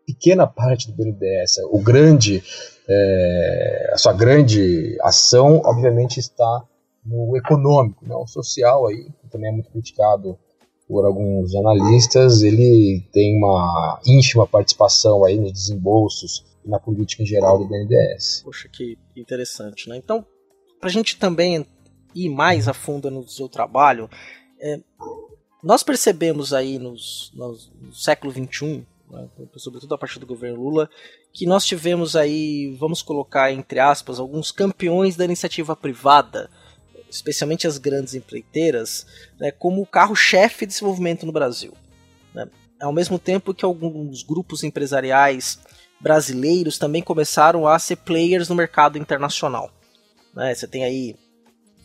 pequena 0.07 0.47
parte 0.47 0.91
do 0.91 0.95
BNDES. 0.95 1.59
O 1.71 1.81
grande, 1.81 2.43
é, 2.89 3.91
a 3.93 3.99
sua 3.99 4.12
grande 4.12 4.97
ação, 5.01 5.62
obviamente, 5.65 6.19
está 6.19 6.65
no 7.04 7.37
econômico, 7.37 8.06
né? 8.06 8.14
o 8.14 8.26
social 8.26 8.87
aí, 8.87 9.09
que 9.21 9.28
também 9.28 9.50
é 9.50 9.52
muito 9.52 9.71
criticado 9.71 10.38
por 10.88 11.04
alguns 11.04 11.54
analistas, 11.54 12.42
ele 12.42 13.02
tem 13.12 13.37
uma 13.38 14.00
ínfima 14.06 14.47
participação 14.47 15.25
aí 15.25 15.38
nos 15.38 15.52
desembolsos 15.52 16.44
e 16.64 16.68
na 16.68 16.78
política 16.78 17.23
em 17.23 17.26
geral 17.26 17.59
do 17.59 17.64
BNDES. 17.66 18.42
Poxa, 18.44 18.68
que 18.68 18.99
interessante, 19.16 19.88
né? 19.88 19.97
Então, 19.97 20.25
para 20.78 20.88
a 20.88 20.92
gente 20.92 21.16
também 21.18 21.66
ir 22.14 22.28
mais 22.28 22.68
a 22.68 22.75
fundo 22.75 23.11
no 23.11 23.26
seu 23.26 23.49
trabalho, 23.49 24.09
é, 24.61 24.78
nós 25.62 25.82
percebemos 25.82 26.52
aí 26.52 26.78
nos, 26.78 27.32
nos, 27.35 27.73
no 27.80 27.94
século 27.94 28.32
XXI, 28.32 28.87
né, 29.11 29.28
sobretudo 29.56 29.94
a 29.94 29.99
partir 29.99 30.18
do 30.18 30.26
governo 30.26 30.61
Lula, 30.61 30.90
que 31.32 31.47
nós 31.47 31.64
tivemos 31.64 32.16
aí, 32.16 32.76
vamos 32.78 33.00
colocar 33.00 33.52
entre 33.52 33.78
aspas, 33.78 34.18
alguns 34.18 34.50
campeões 34.50 35.16
da 35.16 35.25
iniciativa 35.25 35.76
privada, 35.76 36.50
especialmente 37.12 37.66
as 37.66 37.78
grandes 37.78 38.14
empreiteiras, 38.14 39.07
né, 39.38 39.50
como 39.50 39.83
o 39.83 39.87
carro-chefe 39.87 40.66
de 40.66 40.73
desenvolvimento 40.73 41.26
no 41.26 41.33
Brasil. 41.33 41.73
Né? 42.35 42.49
Ao 42.81 42.92
mesmo 42.92 43.19
tempo 43.19 43.54
que 43.54 43.64
alguns 43.64 44.23
grupos 44.23 44.64
empresariais 44.64 45.59
brasileiros 46.00 46.78
também 46.78 47.02
começaram 47.02 47.69
a 47.69 47.78
ser 47.78 47.97
players 47.97 48.49
no 48.49 48.54
mercado 48.54 48.99
internacional. 48.99 49.71
Né? 50.35 50.54
Você 50.54 50.66
tem 50.66 50.85
aí 50.85 51.14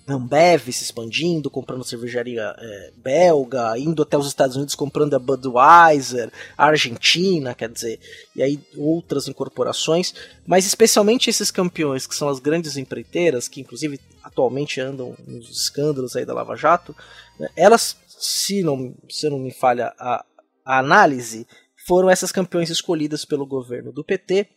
Ambev 0.07 0.71
se 0.71 0.83
expandindo, 0.83 1.49
comprando 1.49 1.83
cervejaria 1.83 2.55
é, 2.57 2.91
belga, 2.95 3.77
indo 3.77 4.01
até 4.01 4.17
os 4.17 4.25
Estados 4.25 4.55
Unidos 4.55 4.73
comprando 4.73 5.13
a 5.15 5.19
Budweiser, 5.19 6.31
a 6.57 6.67
Argentina, 6.67 7.53
quer 7.53 7.69
dizer, 7.69 7.99
e 8.33 8.41
aí 8.41 8.57
outras 8.77 9.27
incorporações, 9.27 10.13
mas 10.45 10.65
especialmente 10.65 11.29
esses 11.29 11.51
campeões 11.51 12.07
que 12.07 12.15
são 12.15 12.29
as 12.29 12.39
grandes 12.39 12.77
empreiteiras, 12.77 13.49
que 13.49 13.59
inclusive 13.59 13.99
atualmente 14.27 14.79
andam 14.81 15.15
nos 15.25 15.49
escândalos 15.49 16.15
aí 16.15 16.25
da 16.25 16.33
Lava 16.33 16.55
Jato, 16.55 16.95
né, 17.39 17.49
elas 17.55 17.97
se 18.07 18.63
não, 18.63 18.95
se 19.09 19.29
não 19.29 19.39
me 19.39 19.51
falha 19.51 19.93
a, 19.97 20.25
a 20.65 20.79
análise, 20.79 21.47
foram 21.87 22.09
essas 22.09 22.31
campeões 22.31 22.69
escolhidas 22.69 23.23
pelo 23.23 23.45
governo 23.45 23.91
do 23.91 24.03
PT 24.03 24.47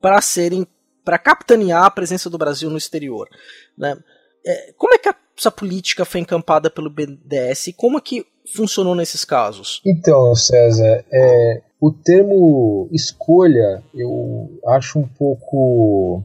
para 0.00 0.20
serem 0.20 0.66
para 1.04 1.18
capitanear 1.18 1.84
a 1.84 1.90
presença 1.90 2.30
do 2.30 2.38
Brasil 2.38 2.70
no 2.70 2.78
exterior. 2.78 3.28
Né? 3.76 3.96
É, 4.44 4.72
como 4.76 4.94
é 4.94 4.98
que 4.98 5.10
essa 5.38 5.50
política 5.50 6.04
foi 6.04 6.20
encampada 6.20 6.70
pelo 6.70 6.88
BNDES 6.88 7.68
e 7.68 7.72
como 7.74 7.98
é 7.98 8.00
que 8.00 8.26
funcionou 8.54 8.94
nesses 8.94 9.22
casos? 9.22 9.82
Então, 9.84 10.34
César, 10.34 11.04
é, 11.12 11.62
o 11.78 11.92
termo 11.92 12.88
escolha 12.90 13.82
eu 13.94 14.58
acho 14.68 14.98
um 14.98 15.06
pouco 15.06 16.22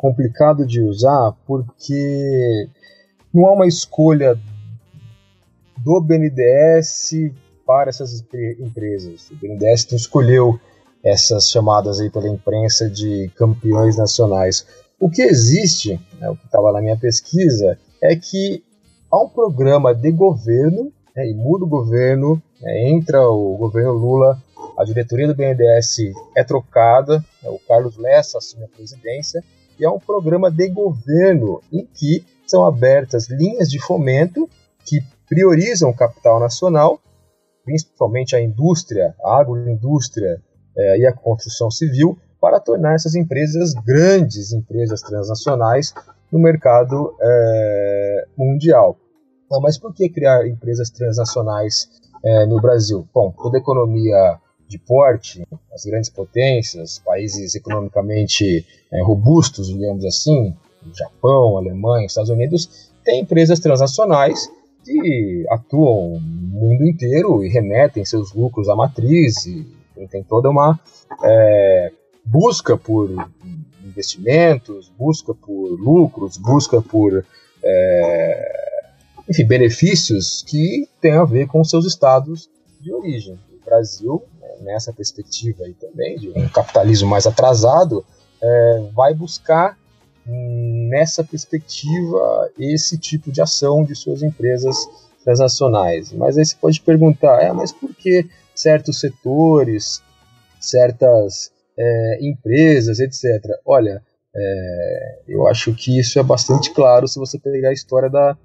complicado 0.00 0.66
de 0.66 0.80
usar 0.80 1.32
porque 1.46 2.68
não 3.32 3.46
há 3.46 3.52
uma 3.52 3.66
escolha 3.66 4.34
do 5.76 6.00
BNDES 6.00 7.32
para 7.66 7.90
essas 7.90 8.24
empresas. 8.58 9.30
O 9.30 9.36
BNDES 9.36 9.86
não 9.90 9.96
escolheu 9.96 10.58
essas 11.04 11.50
chamadas 11.50 12.00
aí 12.00 12.10
pela 12.10 12.28
imprensa 12.28 12.88
de 12.88 13.30
campeões 13.36 13.96
nacionais. 13.96 14.66
O 14.98 15.10
que 15.10 15.22
existe, 15.22 16.00
né, 16.18 16.30
o 16.30 16.36
que 16.36 16.46
estava 16.46 16.72
na 16.72 16.80
minha 16.80 16.96
pesquisa, 16.96 17.78
é 18.02 18.16
que 18.16 18.64
há 19.10 19.22
um 19.22 19.28
programa 19.28 19.94
de 19.94 20.10
governo, 20.10 20.92
né, 21.14 21.28
e 21.28 21.34
muda 21.34 21.64
o 21.64 21.68
governo, 21.68 22.42
né, 22.60 22.90
entra 22.90 23.28
o 23.28 23.56
governo 23.56 23.92
Lula, 23.92 24.42
a 24.80 24.84
diretoria 24.84 25.26
do 25.26 25.34
BNDES 25.34 26.14
é 26.34 26.42
trocada, 26.42 27.18
né, 27.42 27.50
o 27.50 27.58
Carlos 27.68 27.98
Lessa 27.98 28.38
assume 28.38 28.64
a 28.64 28.68
presidência, 28.68 29.44
e 29.78 29.84
há 29.84 29.92
um 29.92 29.98
programa 29.98 30.50
de 30.50 30.68
governo 30.70 31.60
em 31.70 31.84
que 31.84 32.24
são 32.46 32.64
abertas 32.64 33.28
linhas 33.28 33.70
de 33.70 33.78
fomento 33.78 34.48
que 34.86 35.00
priorizam 35.28 35.90
o 35.90 35.94
capital 35.94 36.40
nacional, 36.40 36.98
principalmente 37.62 38.34
a 38.34 38.40
indústria, 38.40 39.14
a 39.22 39.40
agroindústria 39.40 40.40
é, 40.76 40.98
e 41.00 41.06
a 41.06 41.12
construção 41.12 41.70
civil, 41.70 42.18
para 42.40 42.58
tornar 42.58 42.94
essas 42.94 43.14
empresas 43.14 43.74
grandes 43.74 44.50
empresas 44.50 45.02
transnacionais 45.02 45.92
no 46.32 46.38
mercado 46.38 47.14
é, 47.20 48.24
mundial. 48.34 48.96
mas 49.60 49.76
por 49.76 49.92
que 49.92 50.08
criar 50.08 50.48
empresas 50.48 50.88
transnacionais 50.88 51.86
é, 52.24 52.46
no 52.46 52.58
Brasil? 52.62 53.06
Bom, 53.12 53.30
toda 53.36 53.58
economia 53.58 54.40
de 54.70 54.78
porte, 54.78 55.42
as 55.74 55.84
grandes 55.84 56.08
potências, 56.08 57.00
países 57.04 57.56
economicamente 57.56 58.64
é, 58.92 59.02
robustos, 59.02 59.66
digamos 59.66 60.04
assim, 60.04 60.54
Japão, 60.94 61.56
Alemanha, 61.56 62.06
Estados 62.06 62.30
Unidos, 62.30 62.92
têm 63.04 63.22
empresas 63.22 63.58
transnacionais 63.58 64.48
que 64.84 65.44
atuam 65.50 66.20
no 66.20 66.60
mundo 66.60 66.84
inteiro 66.86 67.44
e 67.44 67.48
remetem 67.48 68.04
seus 68.04 68.32
lucros 68.32 68.68
à 68.68 68.76
matriz 68.76 69.44
e 69.44 69.66
tem 70.08 70.22
toda 70.22 70.48
uma 70.48 70.78
é, 71.24 71.92
busca 72.24 72.76
por 72.76 73.10
investimentos, 73.84 74.88
busca 74.96 75.34
por 75.34 75.68
lucros, 75.80 76.36
busca 76.36 76.80
por 76.80 77.26
é, 77.62 78.52
enfim, 79.28 79.44
benefícios 79.44 80.44
que 80.46 80.88
têm 81.00 81.12
a 81.12 81.24
ver 81.24 81.48
com 81.48 81.64
seus 81.64 81.84
estados 81.84 82.48
de 82.80 82.92
origem. 82.92 83.36
O 83.52 83.64
Brasil, 83.64 84.22
nessa 84.60 84.92
perspectiva 84.92 85.64
aí 85.64 85.74
também, 85.74 86.18
de 86.18 86.30
um 86.30 86.48
capitalismo 86.48 87.08
mais 87.08 87.26
atrasado, 87.26 88.04
é, 88.42 88.90
vai 88.94 89.14
buscar 89.14 89.78
nessa 90.26 91.24
perspectiva 91.24 92.50
esse 92.58 92.98
tipo 92.98 93.32
de 93.32 93.40
ação 93.40 93.82
de 93.84 93.94
suas 93.94 94.22
empresas 94.22 94.76
transnacionais. 95.24 96.12
Mas 96.12 96.38
aí 96.38 96.44
você 96.44 96.56
pode 96.56 96.80
perguntar, 96.80 97.42
é, 97.42 97.52
mas 97.52 97.72
por 97.72 97.94
que 97.94 98.26
certos 98.54 99.00
setores, 99.00 100.02
certas 100.60 101.50
é, 101.78 102.18
empresas, 102.20 103.00
etc. 103.00 103.24
Olha, 103.64 104.02
é, 104.34 105.18
eu 105.28 105.46
acho 105.48 105.74
que 105.74 105.98
isso 105.98 106.18
é 106.18 106.22
bastante 106.22 106.70
claro 106.72 107.08
se 107.08 107.18
você 107.18 107.38
pegar 107.38 107.70
a 107.70 107.74
história 107.74 108.08
da, 108.08 108.36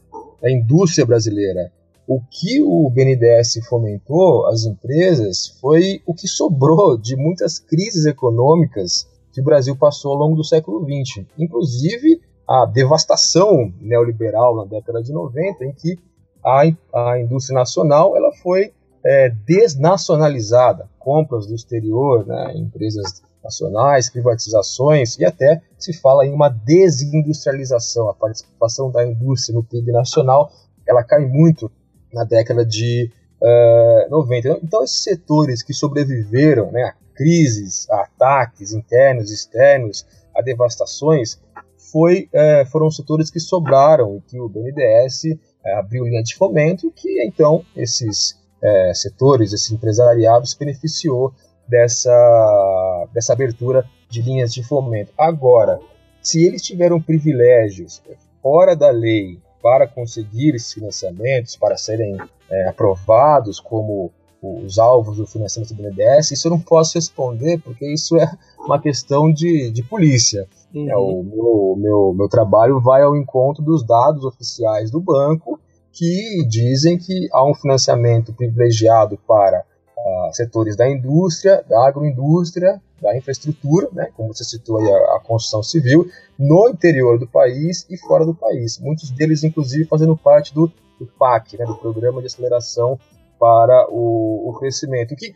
da 0.42 0.52
indústria 0.52 1.06
brasileira. 1.06 1.72
O 2.08 2.22
que 2.22 2.62
o 2.62 2.90
BNDES 2.90 3.66
fomentou 3.68 4.46
as 4.48 4.64
empresas 4.66 5.58
foi 5.60 6.02
o 6.06 6.14
que 6.14 6.28
sobrou 6.28 6.98
de 6.98 7.16
muitas 7.16 7.58
crises 7.58 8.06
econômicas 8.06 9.08
que 9.32 9.42
o 9.42 9.44
Brasil 9.44 9.76
passou 9.76 10.12
ao 10.12 10.18
longo 10.20 10.36
do 10.36 10.44
século 10.44 10.86
XX, 10.86 11.26
inclusive 11.38 12.22
a 12.48 12.66
devastação 12.66 13.74
neoliberal 13.82 14.56
na 14.56 14.66
década 14.66 15.02
de 15.02 15.12
90, 15.12 15.66
em 15.66 15.74
que 15.74 15.98
a, 16.46 16.62
a 16.94 17.20
indústria 17.20 17.58
nacional 17.58 18.16
ela 18.16 18.32
foi 18.34 18.72
é, 19.04 19.30
desnacionalizada, 19.30 20.88
compras 21.00 21.48
do 21.48 21.56
exterior, 21.56 22.26
né, 22.26 22.54
empresas 22.56 23.24
nacionais, 23.44 24.10
privatizações 24.10 25.18
e 25.18 25.26
até 25.26 25.62
se 25.78 25.92
fala 25.94 26.26
em 26.26 26.32
uma 26.32 26.50
desindustrialização. 26.50 28.10
A 28.10 28.14
participação 28.14 28.92
da 28.92 29.06
indústria 29.06 29.56
no 29.56 29.64
PIB 29.64 29.92
nacional 29.92 30.52
ela 30.88 31.04
cai 31.04 31.26
muito 31.26 31.72
na 32.16 32.24
década 32.24 32.66
de 32.66 33.12
uh, 33.42 34.10
90. 34.10 34.62
Então, 34.64 34.84
esses 34.84 35.04
setores 35.04 35.62
que 35.62 35.74
sobreviveram 35.74 36.72
né, 36.72 36.84
a 36.84 36.96
crises, 37.14 37.88
a 37.90 38.02
ataques 38.04 38.72
internos 38.72 39.32
externos, 39.32 40.06
a 40.34 40.42
devastações, 40.42 41.40
foi, 41.92 42.30
uh, 42.34 42.66
foram 42.72 42.90
setores 42.90 43.30
que 43.30 43.40
sobraram 43.40 44.16
e 44.16 44.22
que 44.22 44.40
o 44.40 44.48
BNDES 44.48 45.26
uh, 45.26 45.78
abriu 45.78 46.06
linha 46.06 46.24
de 46.24 46.36
fomento, 46.36 46.92
que 46.96 47.22
então 47.24 47.64
esses 47.76 48.44
setores, 48.96 49.54
esse 49.54 49.76
empresariado 49.76 50.48
se 50.48 50.58
beneficiou 50.58 51.32
dessa, 51.68 53.08
dessa 53.14 53.32
abertura 53.32 53.88
de 54.10 54.24
linhas 54.24 54.52
de 54.52 54.64
fomento. 54.64 55.14
Agora, 55.16 55.80
se 56.20 56.44
eles 56.44 56.64
tiveram 56.64 57.00
privilégios 57.00 58.02
fora 58.42 58.76
da 58.76 58.90
lei 58.90 59.40
para 59.66 59.88
conseguir 59.88 60.54
esses 60.54 60.72
financiamentos, 60.74 61.56
para 61.56 61.76
serem 61.76 62.16
é, 62.52 62.68
aprovados 62.68 63.60
como 63.60 64.12
os 64.40 64.78
alvos 64.78 65.18
do 65.18 65.26
financiamento 65.26 65.74
do 65.74 65.82
BNDES, 65.82 66.30
isso 66.30 66.48
eu 66.48 66.52
não 66.52 66.60
posso 66.60 67.00
responder, 67.00 67.60
porque 67.64 67.92
isso 67.92 68.16
é 68.16 68.32
uma 68.60 68.80
questão 68.80 69.34
de, 69.34 69.72
de 69.72 69.82
polícia. 69.82 70.48
Uhum. 70.72 70.88
É, 70.88 70.96
o 70.96 71.24
meu, 71.24 71.76
meu, 71.80 72.14
meu 72.16 72.30
trabalho 72.30 72.80
vai 72.80 73.02
ao 73.02 73.18
encontro 73.18 73.64
dos 73.64 73.84
dados 73.84 74.24
oficiais 74.24 74.92
do 74.92 75.02
banco 75.02 75.60
que 75.92 76.46
dizem 76.48 76.96
que 76.96 77.28
há 77.34 77.44
um 77.44 77.56
financiamento 77.56 78.34
privilegiado 78.34 79.18
para 79.28 79.66
uh, 80.06 80.34
setores 80.34 80.76
da 80.76 80.88
indústria, 80.90 81.64
da 81.68 81.88
agroindústria, 81.88 82.80
da 83.02 83.18
infraestrutura, 83.18 83.90
né, 83.92 84.10
como 84.16 84.34
você 84.34 84.44
citou 84.44 84.78
aí, 84.78 84.88
a, 84.88 85.16
a, 85.16 85.20
construção 85.20 85.64
civil, 85.64 86.10
no 86.38 86.70
interior 86.70 87.18
do 87.20 87.28
país 87.28 87.86
e 87.90 87.98
fora 87.98 88.26
do 88.26 88.34
país. 88.34 88.80
Muitos 88.80 89.10
deles, 89.10 89.44
inclusive, 89.44 89.86
fazendo 89.86 90.16
parte 90.16 90.54
do, 90.54 90.72
do 91.00 91.06
PAC, 91.06 91.58
né, 91.58 91.66
do 91.66 91.76
Programa 91.76 92.22
de 92.22 92.28
Aceleração 92.28 93.00
para 93.40 93.88
o, 93.90 94.50
o 94.50 94.54
Crescimento, 94.60 95.16
que, 95.16 95.34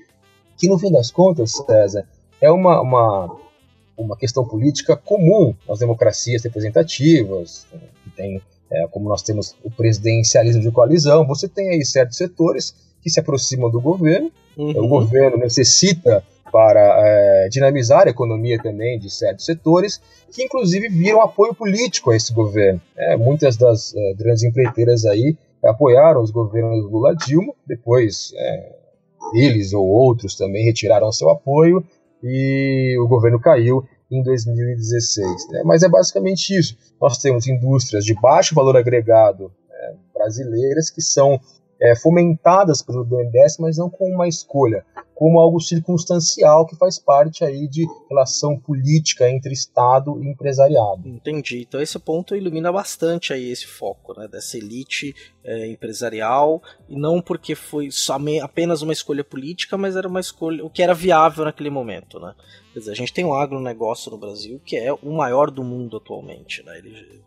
que, 0.55 0.69
no 0.69 0.77
fim 0.77 0.91
das 0.91 1.12
contas, 1.12 1.51
César, 1.51 2.08
é 2.39 2.49
uma, 2.49 2.79
uma, 2.82 3.36
uma 3.97 4.15
questão 4.15 4.45
política 4.45 4.95
comum 4.95 5.53
nas 5.67 5.79
democracias 5.79 6.43
representativas, 6.43 7.67
que 8.03 8.10
tem 8.12 8.41
é, 8.71 8.88
como 8.88 9.10
nós 9.10 9.23
temos 9.23 9.55
o 9.63 9.71
presidencialismo 9.71 10.62
de 10.62 10.71
coalizão, 10.71 11.25
você 11.25 11.47
tem 11.47 11.69
aí 11.69 11.84
certos 11.84 12.17
setores 12.17 12.75
que 13.01 13.10
se 13.10 13.19
aproximam 13.19 13.69
do 13.69 13.82
governo, 13.82 14.32
uhum. 14.60 14.84
o 14.84 14.88
governo 14.88 15.38
necessita 15.38 16.24
para 16.52 16.82
é, 16.82 17.50
dinamizar 17.50 18.08
a 18.08 18.10
economia 18.10 18.60
também 18.62 19.00
de 19.00 19.10
certos 19.10 19.45
setores, 19.45 20.02
que 20.32 20.43
inclusive 20.43 20.89
viram 20.89 21.22
apoio 21.22 21.54
político 21.54 22.12
a 22.12 22.15
esse 22.15 22.34
governo. 22.34 22.82
É, 22.98 23.15
muitas 23.15 23.56
das 23.56 23.93
é, 23.95 24.13
grandes 24.15 24.43
empreiteiras 24.43 25.06
aí 25.06 25.38
apoiaram 25.63 26.22
os 26.22 26.32
governos 26.32 26.91
Lula 26.91 27.15
Dilma, 27.15 27.54
depois 27.67 28.32
é, 28.36 28.76
eles 29.34 29.74
ou 29.74 29.86
outros 29.86 30.36
também 30.36 30.65
retiraram 30.65 31.12
seu 31.12 31.30
apoio 31.30 31.84
e 32.24 32.98
o 33.00 33.08
governo 33.08 33.39
caiu 33.39 33.84
em 34.12 34.24
2016. 34.24 35.52
Né? 35.52 35.62
Mas 35.63 35.84
é 35.84 35.89
basicamente 35.89 36.58
isso. 36.58 36.76
Nós 37.00 37.19
temos 37.19 37.48
indústrias 37.48 38.04
de 38.04 38.15
baixo 38.15 38.56
valor 38.56 38.76
agregado 38.76 39.52
brasileiras 40.19 40.89
que 40.89 41.02
são 41.02 41.39
é, 41.82 41.96
fomentadas 41.96 42.82
pelo 42.82 43.06
BNDES, 43.06 43.58
mas 43.60 43.78
não 43.78 43.89
com 43.89 44.06
uma 44.06 44.28
escolha, 44.28 44.86
como 45.15 45.39
algo 45.39 45.60
circunstancial 45.60 46.65
que 46.65 46.76
faz 46.76 46.98
parte 46.98 47.44
aí 47.44 47.68
de 47.68 47.86
relação 48.10 48.58
política 48.58 49.30
entre 49.30 49.54
Estado 49.54 50.22
e 50.22 50.30
empresariado. 50.30 51.08
Entendi. 51.08 51.65
Então 51.68 51.82
esse 51.82 52.00
ponto 52.00 52.36
ilumina 52.36 52.72
bastante 52.72 53.34
aí 53.34 53.50
esse 53.52 53.68
foco, 53.68 54.18
né, 54.18 54.28
dessa 54.28 54.58
elite 54.58 55.13
é, 55.44 55.68
empresarial 55.68 56.62
e 56.88 56.98
não 56.98 57.22
porque 57.22 57.56
foi 57.56 57.89
apenas 58.42 58.82
uma 58.82 58.94
escolha 58.94 59.24
política, 59.24 59.78
mas 59.78 59.96
era 59.96 60.08
uma 60.08 60.20
escolha 60.20 60.63
o 60.63 60.70
que 60.70 60.82
era 60.82 60.94
viável 60.94 61.46
naquele 61.46 61.70
momento, 61.70 62.20
né? 62.20 62.34
Quer 62.74 62.80
dizer, 62.80 62.92
a 62.92 62.96
gente 62.96 63.13
tem 63.13 63.26
um 63.26 63.34
agronegócio 63.34 64.12
no 64.12 64.18
Brasil 64.18 64.62
que 64.63 64.78
é 64.78 64.94
o 64.94 65.12
maior 65.12 65.52
do 65.52 65.63
mundo 65.63 65.98
atualmente, 65.98 66.63
né? 66.63 66.78
Ele 66.78 67.22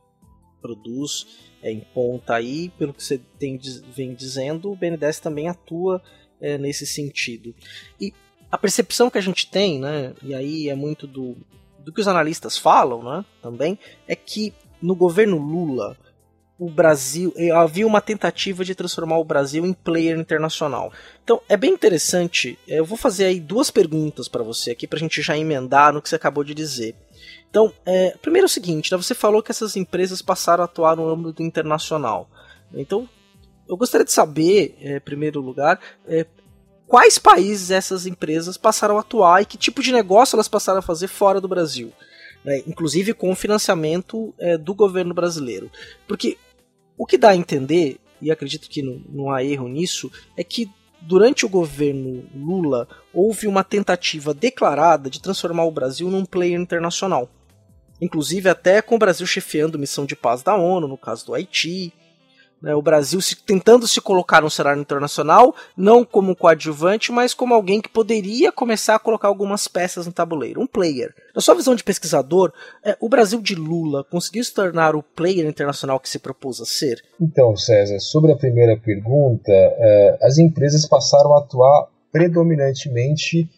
produz 0.62 1.26
é, 1.62 1.70
em 1.70 1.80
ponta 1.80 2.34
aí, 2.34 2.70
pelo 2.78 2.94
que 2.94 3.02
você 3.02 3.20
tem, 3.38 3.58
vem 3.94 4.14
dizendo, 4.14 4.70
o 4.70 4.76
BNDES 4.76 5.18
também 5.20 5.48
atua 5.48 6.00
é, 6.40 6.56
nesse 6.56 6.86
sentido. 6.86 7.54
E 8.00 8.14
a 8.50 8.56
percepção 8.56 9.10
que 9.10 9.18
a 9.18 9.22
gente 9.22 9.50
tem, 9.50 9.80
né, 9.80 10.14
e 10.22 10.34
aí 10.34 10.68
é 10.68 10.74
muito 10.74 11.06
do, 11.06 11.36
do 11.78 11.92
que 11.92 12.00
os 12.00 12.08
analistas 12.08 12.56
falam 12.56 13.02
né, 13.02 13.24
também, 13.42 13.78
é 14.06 14.14
que 14.14 14.54
no 14.80 14.94
governo 14.94 15.38
Lula 15.38 15.96
o 16.58 16.70
Brasil 16.70 17.34
havia 17.56 17.84
uma 17.84 18.00
tentativa 18.00 18.64
de 18.64 18.72
transformar 18.72 19.18
o 19.18 19.24
Brasil 19.24 19.66
em 19.66 19.72
player 19.72 20.16
internacional. 20.16 20.92
Então 21.24 21.40
é 21.48 21.56
bem 21.56 21.72
interessante. 21.72 22.56
Eh, 22.68 22.78
eu 22.78 22.84
vou 22.84 22.96
fazer 22.96 23.24
aí 23.24 23.40
duas 23.40 23.68
perguntas 23.68 24.28
para 24.28 24.44
você 24.44 24.70
aqui 24.70 24.86
para 24.86 24.96
a 24.96 25.00
gente 25.00 25.20
já 25.22 25.36
emendar 25.36 25.92
no 25.92 26.00
que 26.00 26.08
você 26.08 26.14
acabou 26.14 26.44
de 26.44 26.54
dizer. 26.54 26.94
Então, 27.52 27.70
é, 27.84 28.16
primeiro 28.22 28.46
é 28.46 28.48
o 28.48 28.48
seguinte, 28.48 28.90
né, 28.90 28.96
você 28.96 29.14
falou 29.14 29.42
que 29.42 29.50
essas 29.50 29.76
empresas 29.76 30.22
passaram 30.22 30.62
a 30.62 30.64
atuar 30.64 30.96
no 30.96 31.06
âmbito 31.06 31.42
internacional. 31.42 32.26
Então, 32.72 33.06
eu 33.68 33.76
gostaria 33.76 34.06
de 34.06 34.12
saber, 34.12 34.74
é, 34.80 34.96
em 34.96 35.00
primeiro 35.00 35.38
lugar, 35.38 35.78
é, 36.08 36.24
quais 36.86 37.18
países 37.18 37.70
essas 37.70 38.06
empresas 38.06 38.56
passaram 38.56 38.96
a 38.96 39.00
atuar 39.00 39.42
e 39.42 39.44
que 39.44 39.58
tipo 39.58 39.82
de 39.82 39.92
negócio 39.92 40.34
elas 40.34 40.48
passaram 40.48 40.78
a 40.78 40.82
fazer 40.82 41.08
fora 41.08 41.42
do 41.42 41.46
Brasil. 41.46 41.92
Né, 42.42 42.62
inclusive 42.66 43.12
com 43.12 43.30
o 43.30 43.36
financiamento 43.36 44.32
é, 44.38 44.56
do 44.56 44.74
governo 44.74 45.12
brasileiro. 45.12 45.70
Porque 46.08 46.38
o 46.96 47.04
que 47.04 47.18
dá 47.18 47.28
a 47.28 47.36
entender, 47.36 48.00
e 48.18 48.30
acredito 48.30 48.66
que 48.66 48.80
não, 48.80 49.02
não 49.10 49.30
há 49.30 49.44
erro 49.44 49.68
nisso, 49.68 50.10
é 50.38 50.42
que 50.42 50.70
durante 51.02 51.44
o 51.44 51.50
governo 51.50 52.24
Lula 52.34 52.88
houve 53.12 53.46
uma 53.46 53.62
tentativa 53.62 54.32
declarada 54.32 55.10
de 55.10 55.20
transformar 55.20 55.64
o 55.64 55.70
Brasil 55.70 56.10
num 56.10 56.24
player 56.24 56.58
internacional. 56.58 57.28
Inclusive 58.02 58.48
até 58.48 58.82
com 58.82 58.96
o 58.96 58.98
Brasil 58.98 59.24
chefiando 59.24 59.78
missão 59.78 60.04
de 60.04 60.16
paz 60.16 60.42
da 60.42 60.56
ONU, 60.56 60.88
no 60.88 60.98
caso 60.98 61.24
do 61.24 61.34
Haiti, 61.34 61.92
né, 62.60 62.74
o 62.74 62.82
Brasil 62.82 63.20
se, 63.20 63.36
tentando 63.36 63.86
se 63.86 64.00
colocar 64.00 64.42
no 64.42 64.50
cenário 64.50 64.80
internacional, 64.80 65.54
não 65.76 66.04
como 66.04 66.34
coadjuvante, 66.34 67.12
mas 67.12 67.32
como 67.32 67.54
alguém 67.54 67.80
que 67.80 67.88
poderia 67.88 68.50
começar 68.50 68.96
a 68.96 68.98
colocar 68.98 69.28
algumas 69.28 69.68
peças 69.68 70.04
no 70.04 70.12
tabuleiro, 70.12 70.60
um 70.60 70.66
player. 70.66 71.14
Na 71.32 71.40
sua 71.40 71.54
visão 71.54 71.76
de 71.76 71.84
pesquisador, 71.84 72.52
é, 72.84 72.96
o 73.00 73.08
Brasil 73.08 73.40
de 73.40 73.54
Lula 73.54 74.02
conseguiu 74.02 74.42
se 74.42 74.52
tornar 74.52 74.96
o 74.96 75.02
player 75.02 75.46
internacional 75.46 76.00
que 76.00 76.08
se 76.08 76.18
propôs 76.18 76.60
a 76.60 76.64
ser? 76.64 77.00
Então, 77.20 77.56
César, 77.56 78.00
sobre 78.00 78.32
a 78.32 78.36
primeira 78.36 78.76
pergunta, 78.76 79.52
é, 79.52 80.18
as 80.22 80.38
empresas 80.38 80.88
passaram 80.88 81.36
a 81.36 81.38
atuar 81.38 81.88
predominantemente 82.10 83.48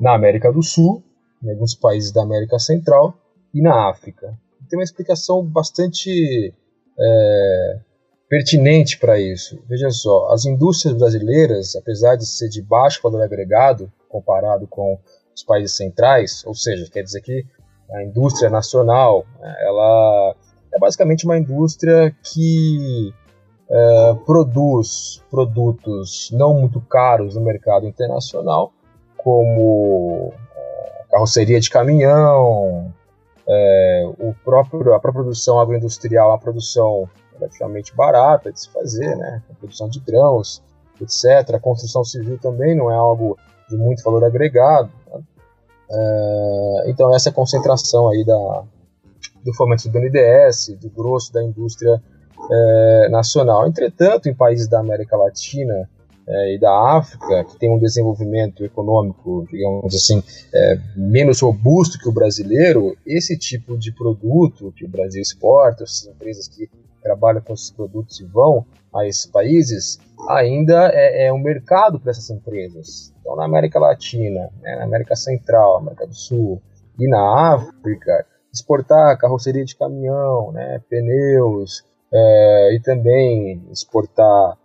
na 0.00 0.12
América 0.12 0.52
do 0.52 0.62
Sul, 0.62 1.04
em 1.40 1.50
alguns 1.50 1.72
países 1.72 2.10
da 2.10 2.22
América 2.22 2.58
Central 2.58 3.16
e 3.52 3.62
na 3.62 3.88
África. 3.88 4.38
Tem 4.68 4.78
uma 4.78 4.84
explicação 4.84 5.44
bastante 5.44 6.52
é, 6.98 7.78
pertinente 8.28 8.98
para 8.98 9.18
isso. 9.20 9.62
Veja 9.68 9.90
só, 9.90 10.32
as 10.32 10.44
indústrias 10.44 10.96
brasileiras, 10.96 11.76
apesar 11.76 12.16
de 12.16 12.26
ser 12.26 12.48
de 12.48 12.62
baixo 12.62 13.00
valor 13.02 13.22
agregado 13.22 13.92
comparado 14.08 14.66
com 14.66 14.98
os 15.34 15.42
países 15.42 15.76
centrais, 15.76 16.42
ou 16.46 16.54
seja, 16.54 16.90
quer 16.90 17.02
dizer 17.02 17.20
que 17.20 17.44
a 17.92 18.02
indústria 18.02 18.50
nacional, 18.50 19.24
né, 19.38 19.54
ela 19.60 20.34
é 20.72 20.78
basicamente 20.78 21.24
uma 21.24 21.38
indústria 21.38 22.14
que 22.22 23.12
é, 23.68 24.14
produz 24.24 25.22
produtos 25.30 26.30
não 26.32 26.54
muito 26.54 26.80
caros 26.80 27.34
no 27.34 27.40
mercado 27.40 27.86
internacional, 27.86 28.72
como 29.16 30.32
é, 30.54 31.04
carroceria 31.10 31.60
de 31.60 31.70
caminhão, 31.70 32.92
é, 33.48 34.04
o 34.18 34.34
próprio, 34.44 34.94
a 34.94 35.00
própria 35.00 35.22
produção 35.22 35.60
agroindustrial, 35.60 36.32
a 36.32 36.38
produção 36.38 37.08
relativamente 37.34 37.94
barata 37.94 38.50
de 38.50 38.60
se 38.60 38.68
fazer, 38.70 39.16
né? 39.16 39.42
A 39.50 39.54
produção 39.54 39.88
de 39.88 40.00
grãos, 40.00 40.62
etc. 41.00 41.54
A 41.54 41.60
construção 41.60 42.04
civil 42.04 42.38
também 42.38 42.74
não 42.74 42.90
é 42.90 42.94
algo 42.94 43.38
de 43.68 43.76
muito 43.76 44.02
valor 44.02 44.24
agregado. 44.24 44.90
Né? 45.12 45.20
É, 45.90 46.84
então 46.88 47.14
essa 47.14 47.28
é 47.28 47.30
a 47.30 47.34
concentração 47.34 48.08
aí 48.08 48.24
da, 48.24 48.64
do 49.44 49.54
fomento 49.54 49.88
do 49.88 49.98
NDS, 49.98 50.76
do 50.80 50.90
grosso 50.90 51.32
da 51.32 51.42
indústria 51.42 52.02
é, 52.50 53.08
nacional. 53.10 53.66
Entretanto, 53.66 54.28
em 54.28 54.34
países 54.34 54.66
da 54.68 54.80
América 54.80 55.16
Latina 55.16 55.88
é, 56.28 56.54
e 56.54 56.58
da 56.58 56.96
África, 56.96 57.44
que 57.44 57.58
tem 57.58 57.70
um 57.70 57.78
desenvolvimento 57.78 58.64
econômico, 58.64 59.46
digamos 59.50 59.94
assim, 59.94 60.22
é, 60.52 60.78
menos 60.96 61.40
robusto 61.40 61.98
que 61.98 62.08
o 62.08 62.12
brasileiro, 62.12 62.96
esse 63.06 63.38
tipo 63.38 63.78
de 63.78 63.92
produto 63.92 64.72
que 64.76 64.84
o 64.84 64.88
Brasil 64.88 65.22
exporta, 65.22 65.84
essas 65.84 66.06
empresas 66.06 66.48
que 66.48 66.68
trabalham 67.02 67.40
com 67.40 67.54
esses 67.54 67.70
produtos 67.70 68.18
e 68.20 68.24
vão 68.24 68.66
a 68.92 69.06
esses 69.06 69.26
países, 69.26 69.98
ainda 70.28 70.90
é, 70.92 71.26
é 71.26 71.32
um 71.32 71.38
mercado 71.38 72.00
para 72.00 72.10
essas 72.10 72.28
empresas. 72.30 73.14
Então, 73.20 73.36
na 73.36 73.44
América 73.44 73.78
Latina, 73.78 74.50
né, 74.60 74.76
na 74.76 74.84
América 74.84 75.14
Central, 75.14 75.78
América 75.78 76.06
do 76.06 76.14
Sul 76.14 76.60
e 76.98 77.08
na 77.08 77.54
África, 77.54 78.26
exportar 78.52 79.16
carroceria 79.18 79.64
de 79.64 79.76
caminhão, 79.76 80.50
né, 80.50 80.80
pneus, 80.88 81.84
é, 82.12 82.74
e 82.74 82.80
também 82.80 83.62
exportar 83.70 84.56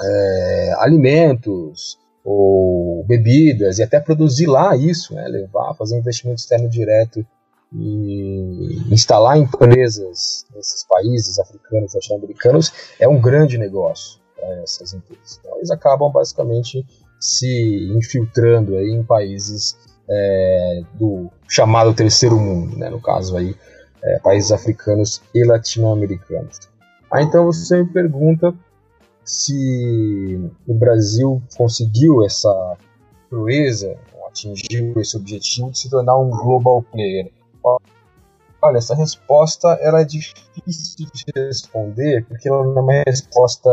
é, 0.00 0.74
alimentos 0.78 1.98
ou 2.24 3.04
bebidas 3.04 3.78
e 3.78 3.82
até 3.82 4.00
produzir 4.00 4.46
lá 4.46 4.76
isso, 4.76 5.14
né, 5.14 5.26
levar, 5.28 5.74
fazer 5.74 5.96
investimento 5.96 6.40
externo 6.40 6.68
direto 6.68 7.24
e 7.72 8.82
instalar 8.90 9.36
empresas 9.36 10.44
nesses 10.54 10.84
países 10.88 11.38
africanos, 11.38 11.94
latino-americanos 11.94 12.72
é 12.98 13.08
um 13.08 13.20
grande 13.20 13.58
negócio 13.58 14.20
para 14.34 14.62
essas 14.62 14.92
empresas. 14.92 15.38
Então, 15.40 15.56
eles 15.56 15.70
acabam 15.70 16.10
basicamente 16.10 16.84
se 17.20 17.92
infiltrando 17.96 18.76
aí 18.76 18.90
em 18.90 19.02
países 19.02 19.76
é, 20.08 20.82
do 20.94 21.30
chamado 21.48 21.94
terceiro 21.94 22.38
mundo, 22.38 22.76
né, 22.76 22.88
no 22.88 23.00
caso 23.00 23.36
aí 23.36 23.54
é, 24.02 24.18
países 24.20 24.52
africanos 24.52 25.22
e 25.34 25.44
latino-americanos. 25.44 26.58
Aí 27.10 27.24
então 27.24 27.44
você 27.44 27.82
me 27.82 27.92
pergunta 27.92 28.54
se 29.26 30.50
o 30.66 30.74
Brasil 30.74 31.42
conseguiu 31.56 32.24
essa 32.24 32.76
proeza, 33.28 33.98
atingiu 34.28 34.94
esse 35.00 35.16
objetivo 35.16 35.70
de 35.70 35.78
se 35.78 35.90
tornar 35.90 36.18
um 36.18 36.30
global 36.30 36.82
player. 36.82 37.30
Olha, 38.62 38.78
essa 38.78 38.94
resposta 38.94 39.68
ela 39.80 40.00
é 40.00 40.04
difícil 40.04 41.06
de 41.12 41.24
responder 41.34 42.24
porque 42.26 42.48
ela 42.48 42.64
não 42.64 42.78
é 42.78 42.80
uma 42.80 43.02
resposta 43.06 43.70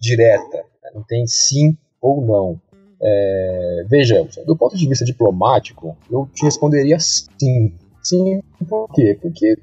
direta, 0.00 0.58
né? 0.58 0.90
não 0.94 1.02
tem 1.02 1.26
sim 1.26 1.76
ou 2.00 2.24
não. 2.24 2.60
É, 3.02 3.84
vejamos, 3.88 4.36
do 4.46 4.56
ponto 4.56 4.76
de 4.76 4.86
vista 4.86 5.04
diplomático, 5.04 5.96
eu 6.10 6.28
te 6.34 6.44
responderia 6.44 6.98
sim. 7.00 7.74
Sim, 8.02 8.42
por 8.68 8.88
quê? 8.94 9.18
Porque, 9.20 9.58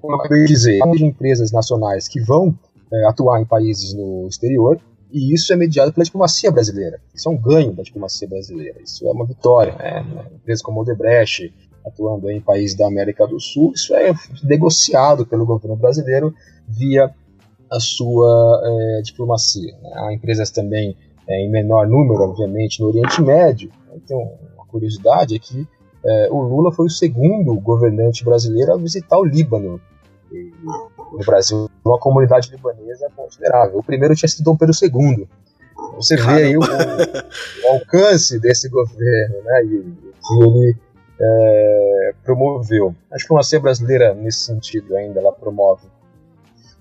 como 0.00 0.14
eu 0.14 0.20
acabei 0.20 0.44
de 0.44 0.48
dizer, 0.48 0.80
há 0.82 0.88
empresas 1.04 1.52
nacionais 1.52 2.06
que 2.06 2.20
vão 2.20 2.56
é, 2.92 3.06
atuar 3.06 3.40
em 3.40 3.44
países 3.44 3.94
no 3.94 4.26
exterior, 4.28 4.80
e 5.12 5.34
isso 5.34 5.52
é 5.52 5.56
mediado 5.56 5.92
pela 5.92 6.04
diplomacia 6.04 6.50
brasileira. 6.50 7.00
Isso 7.14 7.28
é 7.28 7.32
um 7.32 7.36
ganho 7.36 7.72
da 7.72 7.82
diplomacia 7.82 8.28
brasileira, 8.28 8.80
isso 8.82 9.06
é 9.06 9.10
uma 9.10 9.26
vitória. 9.26 9.74
Né? 9.74 10.04
Empresas 10.34 10.62
como 10.62 10.80
Odebrecht, 10.80 11.52
atuando 11.84 12.30
em 12.30 12.40
países 12.40 12.76
da 12.76 12.86
América 12.86 13.26
do 13.26 13.40
Sul, 13.40 13.72
isso 13.74 13.94
é 13.94 14.12
negociado 14.44 15.26
pelo 15.26 15.46
governo 15.46 15.76
brasileiro 15.76 16.34
via 16.68 17.12
a 17.70 17.80
sua 17.80 18.60
é, 18.64 19.02
diplomacia. 19.02 19.72
Né? 19.82 19.90
Há 19.94 20.12
empresas 20.12 20.50
também 20.50 20.96
é, 21.28 21.44
em 21.44 21.50
menor 21.50 21.88
número, 21.88 22.22
obviamente, 22.22 22.80
no 22.80 22.88
Oriente 22.88 23.22
Médio. 23.22 23.70
Então, 23.94 24.18
uma 24.54 24.66
curiosidade 24.66 25.34
é 25.34 25.38
que 25.38 25.66
é, 26.04 26.28
o 26.30 26.40
Lula 26.40 26.72
foi 26.72 26.86
o 26.86 26.90
segundo 26.90 27.54
governante 27.60 28.24
brasileiro 28.24 28.72
a 28.72 28.76
visitar 28.76 29.18
o 29.18 29.24
Líbano 29.24 29.80
no 31.12 31.18
Brasil, 31.24 31.69
uma 31.84 31.98
comunidade 31.98 32.50
libanesa 32.50 33.08
considerável. 33.16 33.78
O 33.78 33.82
primeiro 33.82 34.14
tinha 34.14 34.28
sido 34.28 34.44
Dom 34.44 34.56
Pedro 34.56 34.74
II. 34.80 35.28
Você 35.96 36.16
Caramba. 36.16 36.36
vê 36.36 36.44
aí 36.44 36.56
o, 36.56 36.60
o, 36.60 37.68
alcance 37.72 38.38
desse 38.38 38.68
governo, 38.68 39.42
né? 39.44 39.64
E 39.64 40.10
que 40.20 40.44
ele 40.44 40.76
é, 41.20 42.14
promoveu. 42.24 42.94
A 43.10 43.16
diplomacia 43.16 43.60
brasileira, 43.60 44.14
nesse 44.14 44.40
sentido, 44.40 44.96
ainda 44.96 45.20
ela 45.20 45.32
promove 45.32 45.86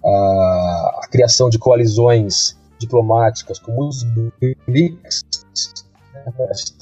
a, 0.03 1.01
a 1.03 1.07
criação 1.09 1.49
de 1.49 1.57
coalizões 1.57 2.57
diplomáticas, 2.77 3.59
como 3.59 3.87
os 3.87 4.03
BRICS, 4.03 5.23
né, 6.13 6.33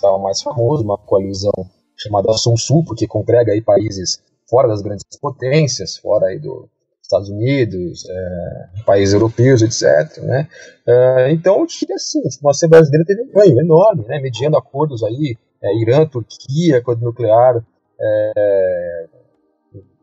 é 0.03 0.07
o 0.07 0.19
mais 0.19 0.41
famoso, 0.41 0.83
uma 0.83 0.97
coalizão 0.97 1.67
chamada 1.95 2.31
Sul, 2.33 2.83
porque 2.85 3.07
congrega 3.07 3.51
aí 3.51 3.61
países 3.61 4.21
fora 4.47 4.67
das 4.67 4.81
grandes 4.81 5.03
potências, 5.19 5.97
fora 5.97 6.27
aí 6.27 6.39
dos 6.39 6.67
Estados 7.07 7.29
Unidos, 7.29 8.05
é, 8.09 8.83
países 8.85 9.13
europeus, 9.13 9.61
etc. 9.61 10.21
Né? 10.23 10.47
É, 10.85 11.31
então, 11.31 11.59
eu 11.59 11.65
diria 11.65 11.95
assim, 11.95 12.19
a 12.19 12.29
diplomacia 12.29 12.67
brasileira 12.67 13.05
teve 13.05 13.21
um 13.21 13.31
ganho 13.31 13.59
enorme, 13.59 14.05
né? 14.07 14.19
mediando 14.19 14.57
acordos 14.57 15.03
aí, 15.03 15.37
é, 15.63 15.81
Irã, 15.81 16.05
Turquia, 16.05 16.77
acordo 16.77 17.03
nuclear, 17.03 17.65
é, 17.99 19.07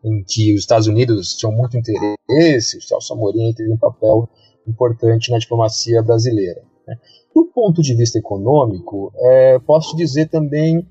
em 0.03 0.25
que 0.27 0.55
os 0.55 0.61
Estados 0.61 0.87
Unidos 0.87 1.37
tinham 1.37 1.53
muito 1.53 1.77
interesse, 1.77 2.79
o 2.79 2.83
Celso 2.83 3.13
Amorim 3.13 3.53
teve 3.53 3.71
um 3.71 3.79
papel 3.79 4.29
importante 4.67 5.31
na 5.31 5.39
diplomacia 5.39 6.03
brasileira. 6.03 6.63
Né? 6.87 6.97
Do 7.35 7.47
ponto 7.47 7.83
de 7.83 7.95
vista 7.95 8.19
econômico, 8.19 9.13
é, 9.17 9.59
posso 9.59 9.95
dizer 9.97 10.29
também 10.29 10.83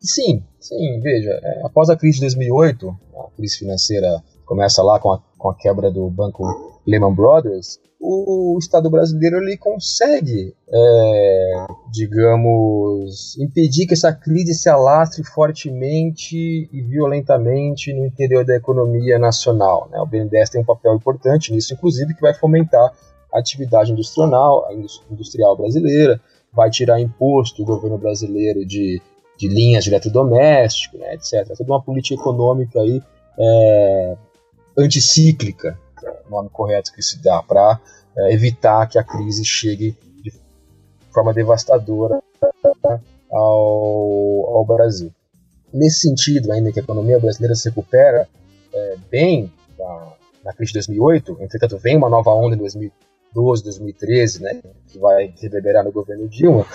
que 0.00 0.06
sim, 0.06 0.44
sim, 0.60 1.00
veja, 1.00 1.30
é, 1.30 1.62
após 1.64 1.90
a 1.90 1.96
crise 1.96 2.16
de 2.16 2.22
2008, 2.22 2.96
a 3.16 3.36
crise 3.36 3.58
financeira 3.58 4.22
começa 4.44 4.82
lá 4.82 4.98
com 4.98 5.12
a, 5.12 5.22
com 5.42 5.50
a 5.50 5.54
quebra 5.56 5.90
do 5.90 6.08
banco 6.08 6.44
Lehman 6.86 7.12
Brothers, 7.12 7.80
o 8.00 8.56
Estado 8.58 8.88
brasileiro 8.88 9.38
ele 9.38 9.56
consegue, 9.56 10.54
é, 10.68 11.66
digamos, 11.90 13.36
impedir 13.38 13.86
que 13.86 13.94
essa 13.94 14.12
crise 14.12 14.54
se 14.54 14.68
alastre 14.68 15.24
fortemente 15.24 16.68
e 16.72 16.82
violentamente 16.82 17.92
no 17.92 18.06
interior 18.06 18.44
da 18.44 18.54
economia 18.54 19.18
nacional. 19.18 19.88
Né? 19.90 20.00
O 20.00 20.06
BNDES 20.06 20.50
tem 20.50 20.60
um 20.60 20.64
papel 20.64 20.94
importante 20.94 21.52
nisso, 21.52 21.74
inclusive, 21.74 22.14
que 22.14 22.20
vai 22.20 22.34
fomentar 22.34 22.92
a 23.32 23.38
atividade 23.38 23.92
industrial, 23.92 24.68
industrial 25.10 25.56
brasileira, 25.56 26.20
vai 26.52 26.70
tirar 26.70 27.00
imposto 27.00 27.64
do 27.64 27.66
governo 27.66 27.98
brasileiro 27.98 28.64
de, 28.66 29.00
de 29.38 29.48
linhas 29.48 29.84
de 29.84 29.90
eletrodoméstico, 29.90 30.98
né, 30.98 31.14
etc. 31.14 31.46
Toda 31.56 31.72
uma 31.72 31.82
política 31.82 32.20
econômica 32.20 32.80
aí 32.80 33.00
é, 33.38 34.16
anticíclica, 34.76 35.78
o 36.26 36.30
nome 36.30 36.48
correto 36.50 36.92
que 36.92 37.02
se 37.02 37.22
dá, 37.22 37.42
para 37.42 37.80
é, 38.16 38.32
evitar 38.32 38.86
que 38.88 38.98
a 38.98 39.04
crise 39.04 39.44
chegue 39.44 39.96
de 40.22 40.32
forma 41.10 41.32
devastadora 41.32 42.22
ao, 43.30 44.56
ao 44.56 44.64
Brasil. 44.64 45.12
Nesse 45.72 46.00
sentido, 46.00 46.52
ainda 46.52 46.70
que 46.70 46.80
a 46.80 46.82
economia 46.82 47.18
brasileira 47.18 47.54
se 47.54 47.68
recupera 47.68 48.28
é, 48.72 48.96
bem 49.10 49.50
na, 49.78 50.12
na 50.44 50.52
crise 50.52 50.72
de 50.72 50.78
2008, 50.78 51.38
entretanto 51.40 51.78
vem 51.78 51.96
uma 51.96 52.10
nova 52.10 52.30
onda 52.30 52.54
em 52.54 52.58
2012, 52.58 53.64
2013, 53.64 54.42
né, 54.42 54.62
que 54.88 54.98
vai 54.98 55.32
reverberar 55.40 55.82
no 55.82 55.90
governo 55.90 56.28
Dilma, 56.28 56.66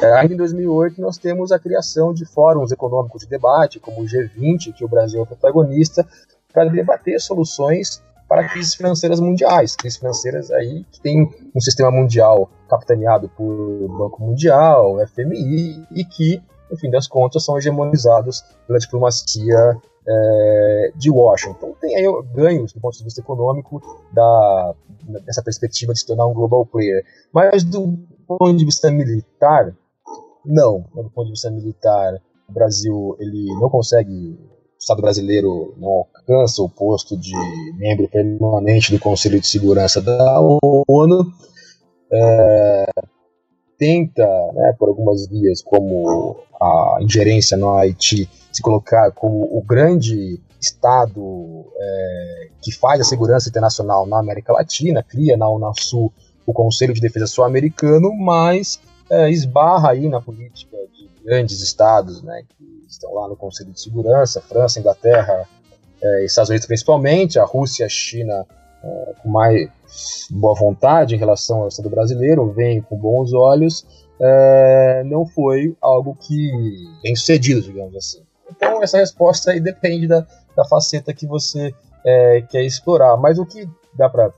é, 0.00 0.12
ainda 0.12 0.34
em 0.34 0.36
2008 0.36 1.00
nós 1.00 1.18
temos 1.18 1.50
a 1.50 1.58
criação 1.58 2.14
de 2.14 2.24
fóruns 2.24 2.70
econômicos 2.70 3.22
de 3.22 3.28
debate, 3.28 3.80
como 3.80 4.02
o 4.02 4.04
G20, 4.04 4.72
que 4.72 4.84
o 4.84 4.88
Brasil 4.88 5.22
é 5.22 5.26
protagonista, 5.26 6.06
para 6.54 6.70
debater 6.70 7.20
soluções 7.20 8.02
para 8.28 8.48
crises 8.48 8.74
financeiras 8.74 9.20
mundiais, 9.20 9.76
crises 9.76 9.98
financeiras 9.98 10.50
aí 10.50 10.84
que 10.90 11.00
tem 11.00 11.28
um 11.54 11.60
sistema 11.60 11.90
mundial 11.90 12.48
capitaneado 12.68 13.28
por 13.28 13.88
Banco 13.98 14.22
Mundial, 14.22 14.96
FMI 15.08 15.86
e 15.90 16.04
que, 16.04 16.42
no 16.70 16.78
fim 16.78 16.90
das 16.90 17.06
contas, 17.06 17.44
são 17.44 17.58
hegemonizados 17.58 18.42
pela 18.66 18.78
diplomacia 18.78 19.76
é, 20.06 20.92
de 20.96 21.10
Washington. 21.10 21.74
Tem 21.80 21.96
aí 21.96 22.04
ganhos 22.32 22.72
do 22.72 22.80
ponto 22.80 22.96
de 22.96 23.04
vista 23.04 23.20
econômico 23.20 23.82
da, 24.12 24.74
dessa 25.26 25.42
perspectiva 25.42 25.92
de 25.92 26.00
se 26.00 26.06
tornar 26.06 26.26
um 26.26 26.34
global 26.34 26.64
player. 26.64 27.04
Mas 27.32 27.62
do 27.62 27.98
ponto 28.26 28.56
de 28.56 28.64
vista 28.64 28.90
militar, 28.90 29.74
não. 30.44 30.84
Do 30.94 31.10
ponto 31.10 31.26
de 31.26 31.32
vista 31.32 31.50
militar, 31.50 32.14
o 32.48 32.52
Brasil 32.52 33.16
ele 33.18 33.46
não 33.60 33.68
consegue 33.68 34.38
Estado 34.84 35.00
brasileiro 35.00 35.74
não 35.78 35.88
alcança 35.88 36.60
o 36.60 36.68
posto 36.68 37.16
de 37.16 37.32
membro 37.78 38.06
permanente 38.06 38.92
do 38.92 39.00
Conselho 39.00 39.40
de 39.40 39.46
Segurança 39.46 39.98
da 39.98 40.38
ONU, 40.40 41.32
é, 42.12 42.84
tenta, 43.78 44.26
né, 44.52 44.74
por 44.78 44.90
algumas 44.90 45.26
vias, 45.26 45.62
como 45.62 46.36
a 46.60 46.98
ingerência 47.00 47.56
no 47.56 47.72
Haiti, 47.72 48.28
se 48.52 48.60
colocar 48.60 49.10
como 49.12 49.44
o 49.56 49.62
grande 49.62 50.38
Estado 50.60 51.64
é, 51.78 52.48
que 52.60 52.70
faz 52.70 53.00
a 53.00 53.04
segurança 53.04 53.48
internacional 53.48 54.04
na 54.04 54.18
América 54.18 54.52
Latina, 54.52 55.02
cria 55.02 55.34
na 55.34 55.48
Unasul 55.48 56.12
o 56.46 56.52
Conselho 56.52 56.92
de 56.92 57.00
Defesa 57.00 57.26
Sul-Americano, 57.26 58.14
mas 58.14 58.78
é, 59.08 59.30
esbarra 59.30 59.92
aí 59.92 60.10
na 60.10 60.20
política 60.20 60.76
grandes 61.24 61.60
estados, 61.60 62.22
né, 62.22 62.42
que 62.48 62.84
estão 62.88 63.12
lá 63.14 63.26
no 63.26 63.36
Conselho 63.36 63.72
de 63.72 63.80
Segurança, 63.80 64.40
França, 64.42 64.78
Inglaterra, 64.78 65.48
é, 66.02 66.24
Estados 66.24 66.50
Unidos 66.50 66.66
principalmente, 66.66 67.38
a 67.38 67.44
Rússia, 67.44 67.86
a 67.86 67.88
China 67.88 68.46
é, 68.82 69.14
com 69.22 69.28
mais 69.30 69.70
boa 70.30 70.54
vontade 70.54 71.14
em 71.14 71.18
relação 71.18 71.62
ao 71.62 71.68
Estado 71.68 71.88
brasileiro, 71.88 72.52
vem 72.52 72.82
com 72.82 72.96
bons 72.96 73.32
olhos, 73.32 73.86
é, 74.20 75.02
não 75.06 75.24
foi 75.26 75.74
algo 75.80 76.14
que 76.14 76.52
bem 77.02 77.16
sucedido, 77.16 77.62
digamos 77.62 77.96
assim. 77.96 78.22
Então 78.50 78.82
essa 78.82 78.98
resposta 78.98 79.50
aí 79.50 79.60
depende 79.60 80.06
da, 80.06 80.26
da 80.54 80.64
faceta 80.66 81.14
que 81.14 81.26
você 81.26 81.74
quer 82.50 82.62
explorar, 82.62 83.16
mas 83.16 83.38
o 83.38 83.46
que 83.46 83.66
dá 83.94 84.10
para 84.10 84.30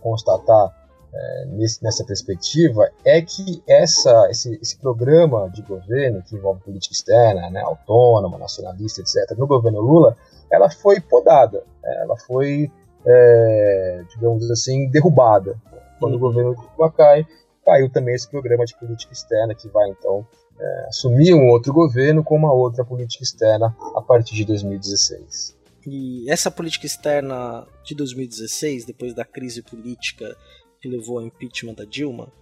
constatar 0.00 0.74
é, 1.12 1.44
nesse, 1.46 1.82
nessa 1.82 2.04
perspectiva 2.04 2.88
é 3.04 3.20
que 3.20 3.62
essa, 3.66 4.28
esse, 4.30 4.58
esse, 4.62 4.78
programa 4.78 5.50
de 5.50 5.62
governo 5.62 6.22
que 6.22 6.36
envolve 6.36 6.62
política 6.62 6.94
externa, 6.94 7.50
né, 7.50 7.60
autônoma, 7.62 8.38
nacionalista, 8.38 9.00
etc., 9.00 9.36
no 9.36 9.46
governo 9.46 9.80
Lula, 9.80 10.16
ela 10.50 10.70
foi 10.70 11.00
podada, 11.00 11.64
né, 11.82 11.96
ela 12.02 12.16
foi, 12.16 12.70
é, 13.04 14.04
digamos 14.14 14.48
assim, 14.50 14.88
derrubada. 14.88 15.56
Quando 15.98 16.12
uhum. 16.12 16.18
o 16.18 16.20
governo 16.20 16.56
Lula 16.78 16.92
cai, 16.92 17.26
caiu 17.64 17.90
também 17.90 18.14
esse 18.14 18.28
programa 18.28 18.64
de 18.64 18.78
política 18.78 19.12
externa 19.12 19.54
que 19.54 19.68
vai 19.68 19.88
então 19.90 20.24
é, 20.60 20.86
assumir 20.88 21.34
um 21.34 21.48
outro 21.48 21.72
governo 21.72 22.22
com 22.22 22.36
uma 22.36 22.52
outra 22.52 22.84
política 22.84 23.24
externa 23.24 23.74
a 23.96 24.00
partir 24.00 24.34
de 24.34 24.44
2016. 24.44 25.58
E 25.86 26.30
essa 26.30 26.50
política 26.50 26.86
externa 26.86 27.66
de 27.82 27.94
2016, 27.94 28.84
depois 28.84 29.14
da 29.14 29.24
crise 29.24 29.62
política 29.62 30.36
que 30.80 30.88
levou 30.88 31.18
ao 31.18 31.26
impeachment 31.26 31.74
da 31.74 31.84
Dilma, 31.84 32.32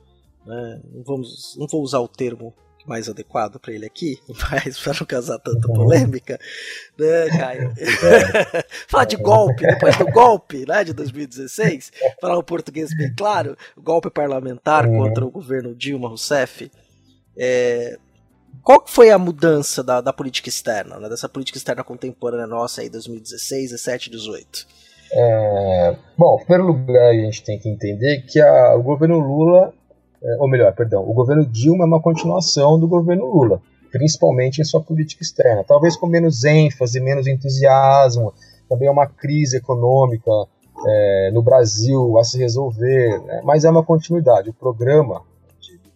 né? 0.46 0.80
não, 0.92 1.02
vamos, 1.02 1.56
não 1.58 1.66
vou 1.66 1.82
usar 1.82 2.00
o 2.00 2.08
termo 2.08 2.54
mais 2.86 3.08
adequado 3.08 3.60
para 3.60 3.72
ele 3.72 3.84
aqui, 3.84 4.18
mas 4.50 4.78
para 4.78 4.94
não 4.94 5.06
causar 5.06 5.38
tanta 5.38 5.68
polêmica, 5.68 6.40
né, 6.98 7.28
Caio? 7.36 7.74
falar 8.88 9.04
de 9.04 9.16
golpe, 9.16 9.66
depois 9.66 9.96
do 9.98 10.06
golpe 10.06 10.64
né, 10.66 10.82
de 10.84 10.92
2016, 10.94 11.92
falar 12.20 12.38
o 12.38 12.42
português 12.42 12.96
bem 12.96 13.12
claro, 13.14 13.56
golpe 13.76 14.10
parlamentar 14.10 14.86
uhum. 14.86 14.98
contra 14.98 15.26
o 15.26 15.30
governo 15.30 15.74
Dilma 15.74 16.08
Rousseff. 16.08 16.70
É, 17.36 17.98
qual 18.62 18.84
foi 18.86 19.10
a 19.10 19.18
mudança 19.18 19.82
da, 19.82 20.00
da 20.00 20.12
política 20.12 20.48
externa, 20.48 20.98
né, 20.98 21.08
dessa 21.08 21.28
política 21.28 21.58
externa 21.58 21.84
contemporânea 21.84 22.46
nossa 22.46 22.80
aí, 22.80 22.88
2016, 22.88 23.70
17, 23.70 24.10
18? 24.10 24.77
É, 25.12 25.96
bom, 26.16 26.38
em 26.40 26.44
primeiro 26.44 26.72
lugar, 26.72 27.10
a 27.10 27.14
gente 27.14 27.42
tem 27.42 27.58
que 27.58 27.68
entender 27.68 28.22
que 28.22 28.40
a, 28.40 28.76
o 28.76 28.82
governo 28.82 29.18
Lula, 29.18 29.72
é, 30.22 30.36
ou 30.40 30.48
melhor, 30.48 30.74
perdão, 30.74 31.08
o 31.08 31.14
governo 31.14 31.46
Dilma 31.46 31.84
é 31.84 31.86
uma 31.86 32.02
continuação 32.02 32.78
do 32.78 32.86
governo 32.86 33.26
Lula, 33.26 33.60
principalmente 33.90 34.60
em 34.60 34.64
sua 34.64 34.82
política 34.82 35.22
externa. 35.22 35.64
Talvez 35.64 35.96
com 35.96 36.06
menos 36.06 36.44
ênfase, 36.44 37.00
menos 37.00 37.26
entusiasmo, 37.26 38.32
também 38.68 38.88
é 38.88 38.90
uma 38.90 39.06
crise 39.06 39.56
econômica 39.56 40.30
é, 40.86 41.30
no 41.32 41.42
Brasil 41.42 42.18
a 42.18 42.24
se 42.24 42.38
resolver, 42.38 43.18
né, 43.22 43.40
mas 43.44 43.64
é 43.64 43.70
uma 43.70 43.82
continuidade. 43.82 44.50
O 44.50 44.54
programa 44.54 45.22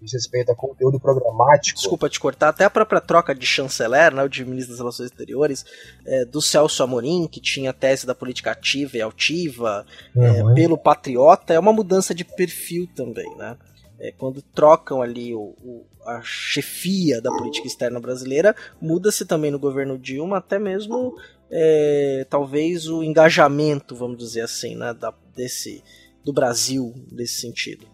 diz 0.02 0.12
respeito 0.12 0.50
a 0.50 0.54
conteúdo 0.54 0.98
programático. 0.98 1.78
Desculpa 1.78 2.08
te 2.08 2.18
cortar, 2.18 2.48
até 2.48 2.64
a 2.64 2.70
própria 2.70 3.00
troca 3.00 3.34
de 3.34 3.46
chanceler, 3.46 4.12
né, 4.12 4.22
o 4.24 4.28
de 4.28 4.44
ministro 4.44 4.72
das 4.72 4.80
Relações 4.80 5.10
Exteriores, 5.10 5.64
é, 6.04 6.24
do 6.24 6.42
Celso 6.42 6.82
Amorim, 6.82 7.28
que 7.28 7.40
tinha 7.40 7.70
a 7.70 7.72
tese 7.72 8.06
da 8.06 8.14
política 8.14 8.50
ativa 8.50 8.96
e 8.96 9.00
altiva, 9.00 9.86
é, 10.16 10.18
uhum. 10.18 10.50
é, 10.50 10.54
pelo 10.54 10.76
patriota, 10.76 11.54
é 11.54 11.58
uma 11.58 11.72
mudança 11.72 12.14
de 12.14 12.24
perfil 12.24 12.88
também, 12.94 13.34
né? 13.36 13.56
É, 14.00 14.10
quando 14.10 14.42
trocam 14.42 15.00
ali 15.00 15.32
o, 15.32 15.54
o, 15.62 15.86
a 16.04 16.20
chefia 16.24 17.20
da 17.20 17.30
política 17.30 17.68
externa 17.68 18.00
brasileira, 18.00 18.56
muda-se 18.80 19.24
também 19.24 19.52
no 19.52 19.60
governo 19.60 19.96
Dilma, 19.96 20.38
até 20.38 20.58
mesmo 20.58 21.14
é, 21.48 22.26
talvez 22.28 22.88
o 22.88 23.04
engajamento, 23.04 23.94
vamos 23.94 24.18
dizer 24.18 24.40
assim, 24.40 24.74
né, 24.74 24.92
da, 24.92 25.14
desse, 25.36 25.84
do 26.24 26.32
Brasil 26.32 26.92
nesse 27.12 27.40
sentido. 27.40 27.91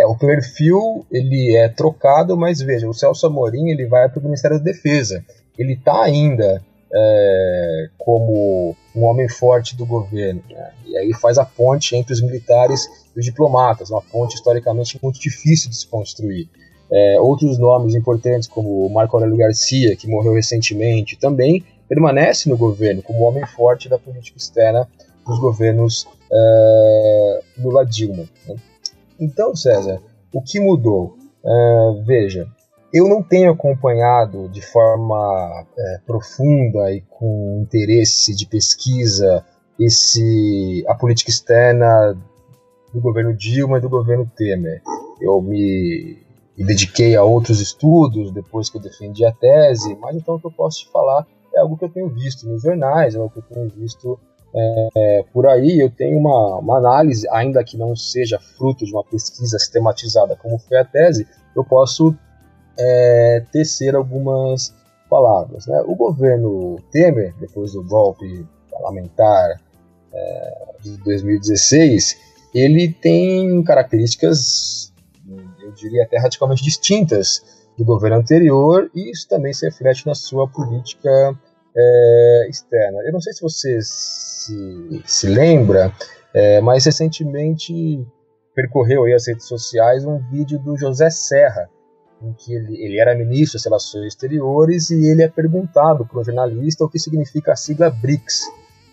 É, 0.00 0.06
o 0.06 0.16
perfil 0.16 1.04
ele 1.12 1.54
é 1.56 1.68
trocado, 1.68 2.34
mas 2.34 2.62
veja, 2.62 2.88
o 2.88 2.94
Celso 2.94 3.26
Amorim 3.26 3.68
ele 3.68 3.84
vai 3.86 4.08
para 4.08 4.18
o 4.18 4.22
Ministério 4.22 4.56
da 4.56 4.64
Defesa. 4.64 5.22
Ele 5.58 5.74
está 5.74 6.02
ainda 6.02 6.64
é, 6.90 7.88
como 7.98 8.74
um 8.96 9.04
homem 9.04 9.28
forte 9.28 9.76
do 9.76 9.84
governo. 9.84 10.42
Né? 10.48 10.70
E 10.86 10.96
aí 10.96 11.12
faz 11.12 11.36
a 11.36 11.44
ponte 11.44 11.94
entre 11.94 12.14
os 12.14 12.22
militares 12.22 12.88
e 13.14 13.18
os 13.18 13.26
diplomatas, 13.26 13.90
uma 13.90 14.00
ponte 14.00 14.36
historicamente 14.36 14.98
muito 15.02 15.20
difícil 15.20 15.68
de 15.68 15.76
se 15.76 15.86
construir. 15.86 16.48
É, 16.90 17.20
outros 17.20 17.58
nomes 17.58 17.94
importantes, 17.94 18.48
como 18.48 18.88
Marco 18.88 19.16
Aurélio 19.16 19.36
Garcia, 19.36 19.94
que 19.96 20.08
morreu 20.08 20.32
recentemente, 20.32 21.18
também 21.18 21.62
permanece 21.86 22.48
no 22.48 22.56
governo 22.56 23.02
como 23.02 23.24
homem 23.24 23.44
forte 23.46 23.86
da 23.86 23.98
política 23.98 24.38
externa 24.38 24.88
dos 25.26 25.38
governos 25.38 26.08
é, 26.32 27.40
Lula 27.58 27.84
Dilma. 27.84 28.24
Né? 28.48 28.56
Então, 29.20 29.54
César, 29.54 30.00
o 30.32 30.42
que 30.42 30.58
mudou? 30.58 31.16
Uh, 31.44 32.02
veja, 32.04 32.48
eu 32.92 33.08
não 33.08 33.22
tenho 33.22 33.52
acompanhado 33.52 34.48
de 34.48 34.60
forma 34.60 35.66
é, 35.78 36.00
profunda 36.06 36.92
e 36.92 37.02
com 37.02 37.60
interesse 37.62 38.34
de 38.34 38.46
pesquisa 38.46 39.44
esse 39.78 40.84
a 40.88 40.94
política 40.94 41.30
externa 41.30 42.16
do 42.92 43.00
governo 43.00 43.34
Dilma 43.34 43.78
e 43.78 43.80
do 43.80 43.88
governo 43.88 44.30
Temer. 44.36 44.82
Eu 45.20 45.40
me, 45.40 46.18
me 46.58 46.64
dediquei 46.64 47.14
a 47.14 47.22
outros 47.22 47.60
estudos 47.60 48.32
depois 48.32 48.68
que 48.68 48.76
eu 48.76 48.82
defendi 48.82 49.24
a 49.24 49.32
tese, 49.32 49.96
mas 50.00 50.16
então 50.16 50.34
o 50.34 50.40
que 50.40 50.46
eu 50.46 50.52
posso 50.52 50.80
te 50.80 50.90
falar 50.90 51.26
é 51.54 51.60
algo 51.60 51.76
que 51.76 51.84
eu 51.84 51.90
tenho 51.90 52.08
visto 52.08 52.48
nos 52.48 52.62
jornais, 52.62 53.14
é 53.14 53.18
algo 53.18 53.30
que 53.30 53.38
eu 53.38 53.42
tenho 53.42 53.68
visto 53.70 54.18
é, 54.54 55.24
por 55.32 55.46
aí. 55.46 55.78
Eu 55.78 55.90
tenho 55.90 56.18
uma, 56.18 56.58
uma 56.58 56.78
análise, 56.78 57.28
ainda 57.30 57.62
que 57.64 57.76
não 57.76 57.94
seja 57.94 58.38
fruto 58.38 58.84
de 58.84 58.92
uma 58.92 59.04
pesquisa 59.04 59.58
sistematizada 59.58 60.36
como 60.36 60.58
foi 60.58 60.78
a 60.78 60.84
tese, 60.84 61.26
eu 61.54 61.64
posso 61.64 62.14
é, 62.78 63.44
tecer 63.52 63.94
algumas 63.94 64.74
palavras. 65.08 65.66
Né? 65.66 65.82
O 65.86 65.94
governo 65.94 66.76
Temer, 66.90 67.34
depois 67.38 67.72
do 67.72 67.82
golpe 67.82 68.46
parlamentar 68.70 69.60
é, 70.12 70.64
de 70.80 70.96
2016, 70.98 72.16
ele 72.54 72.92
tem 72.92 73.62
características, 73.62 74.92
eu 75.62 75.72
diria 75.72 76.04
até 76.04 76.18
radicalmente 76.18 76.62
distintas 76.62 77.60
do 77.76 77.84
governo 77.84 78.16
anterior, 78.16 78.90
e 78.94 79.10
isso 79.10 79.28
também 79.28 79.52
se 79.52 79.64
reflete 79.66 80.06
na 80.06 80.14
sua 80.14 80.48
política 80.48 81.38
é, 81.76 82.46
externa. 82.48 82.98
Eu 83.04 83.12
não 83.12 83.20
sei 83.20 83.32
se 83.32 83.42
você 83.42 83.78
se, 83.82 85.02
se 85.04 85.26
lembra, 85.26 85.92
é, 86.34 86.60
mas 86.60 86.84
recentemente 86.84 88.04
percorreu 88.54 89.04
aí 89.04 89.14
as 89.14 89.26
redes 89.26 89.46
sociais 89.46 90.04
um 90.04 90.18
vídeo 90.30 90.58
do 90.58 90.76
José 90.76 91.10
Serra, 91.10 91.68
em 92.22 92.32
que 92.32 92.52
ele, 92.52 92.82
ele 92.82 93.00
era 93.00 93.14
ministro 93.14 93.56
das 93.56 93.64
Relações 93.64 94.06
Exteriores 94.06 94.90
e 94.90 95.08
ele 95.08 95.22
é 95.22 95.28
perguntado 95.28 96.04
por 96.04 96.20
um 96.20 96.24
jornalista 96.24 96.84
o 96.84 96.88
que 96.88 96.98
significa 96.98 97.52
a 97.52 97.56
sigla 97.56 97.90
BRICS. 97.90 98.42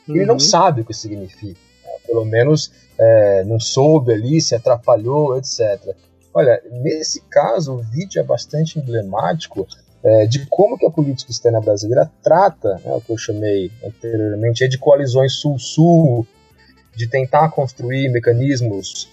Uhum. 0.08 0.16
Ele 0.16 0.26
não 0.26 0.36
uhum. 0.36 0.40
sabe 0.40 0.82
o 0.82 0.86
que 0.86 0.94
significa, 0.94 1.60
né? 1.84 1.92
pelo 2.06 2.24
menos 2.24 2.72
é, 2.98 3.44
não 3.44 3.60
soube 3.60 4.14
ali, 4.14 4.40
se 4.40 4.56
atrapalhou, 4.56 5.38
etc. 5.38 5.96
Olha, 6.34 6.62
nesse 6.72 7.22
caso, 7.30 7.74
o 7.74 7.82
vídeo 7.82 8.20
é 8.20 8.24
bastante 8.24 8.80
emblemático 8.80 9.68
é, 10.04 10.26
de 10.26 10.46
como 10.48 10.78
que 10.78 10.86
a 10.86 10.92
política 10.92 11.32
externa 11.32 11.60
brasileira 11.60 12.10
trata 12.24 12.76
né, 12.84 12.94
o 12.94 13.02
que 13.02 13.12
eu 13.12 13.18
chamei 13.18 13.72
anteriormente 13.84 14.68
de 14.68 14.78
coalizões 14.78 15.34
sul-sul, 15.34 16.26
de 16.96 17.08
tentar 17.08 17.50
construir 17.50 18.10
mecanismos 18.10 19.10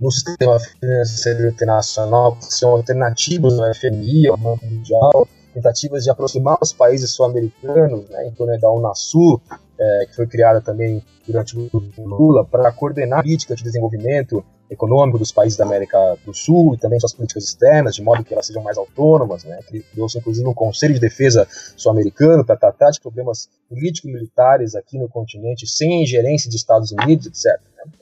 no 0.00 0.10
sistema 0.10 0.58
financeiro 0.58 1.48
internacional 1.48 2.36
que 2.36 2.52
são 2.52 2.70
alternativos 2.70 3.58
ao 3.58 3.72
FMI, 3.74 4.28
ao 4.28 4.36
Banco 4.36 4.66
Mundial, 4.66 5.28
tentativas 5.52 6.04
de 6.04 6.10
aproximar 6.10 6.58
os 6.60 6.72
países 6.72 7.10
sul-americanos, 7.10 8.08
né, 8.08 8.26
em 8.26 8.32
torno 8.32 8.58
da 8.58 8.70
Unasul, 8.70 9.40
é, 9.78 10.06
que 10.06 10.14
foi 10.14 10.26
criada 10.26 10.60
também 10.60 11.02
durante 11.26 11.56
o 11.56 11.70
Lula, 11.98 12.44
para 12.44 12.70
coordenar 12.72 13.20
a 13.20 13.22
política 13.22 13.54
de 13.54 13.62
desenvolvimento 13.62 14.44
econômico 14.72 15.18
dos 15.18 15.30
países 15.30 15.56
da 15.56 15.64
América 15.64 15.98
do 16.24 16.32
Sul 16.32 16.74
e 16.74 16.78
também 16.78 16.98
suas 16.98 17.12
políticas 17.12 17.44
externas, 17.44 17.94
de 17.94 18.02
modo 18.02 18.24
que 18.24 18.32
elas 18.32 18.46
sejam 18.46 18.62
mais 18.62 18.78
autônomas. 18.78 19.44
Né? 19.44 19.60
Criou-se 19.92 20.18
inclusive 20.18 20.46
um 20.48 20.54
Conselho 20.54 20.94
de 20.94 21.00
Defesa 21.00 21.46
sul-americano 21.76 22.44
para 22.44 22.56
tratar 22.56 22.90
de 22.90 23.00
problemas 23.00 23.48
político-militares 23.68 24.74
aqui 24.74 24.98
no 24.98 25.08
continente 25.08 25.66
sem 25.66 26.02
ingerência 26.02 26.48
de 26.48 26.56
Estados 26.56 26.90
Unidos, 26.90 27.26
etc. 27.26 27.60
Né? 27.76 27.92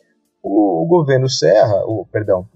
O, 0.43 0.87
governo 0.87 1.29
Serra, 1.29 1.85
o, 1.85 2.07
perdão, 2.11 2.49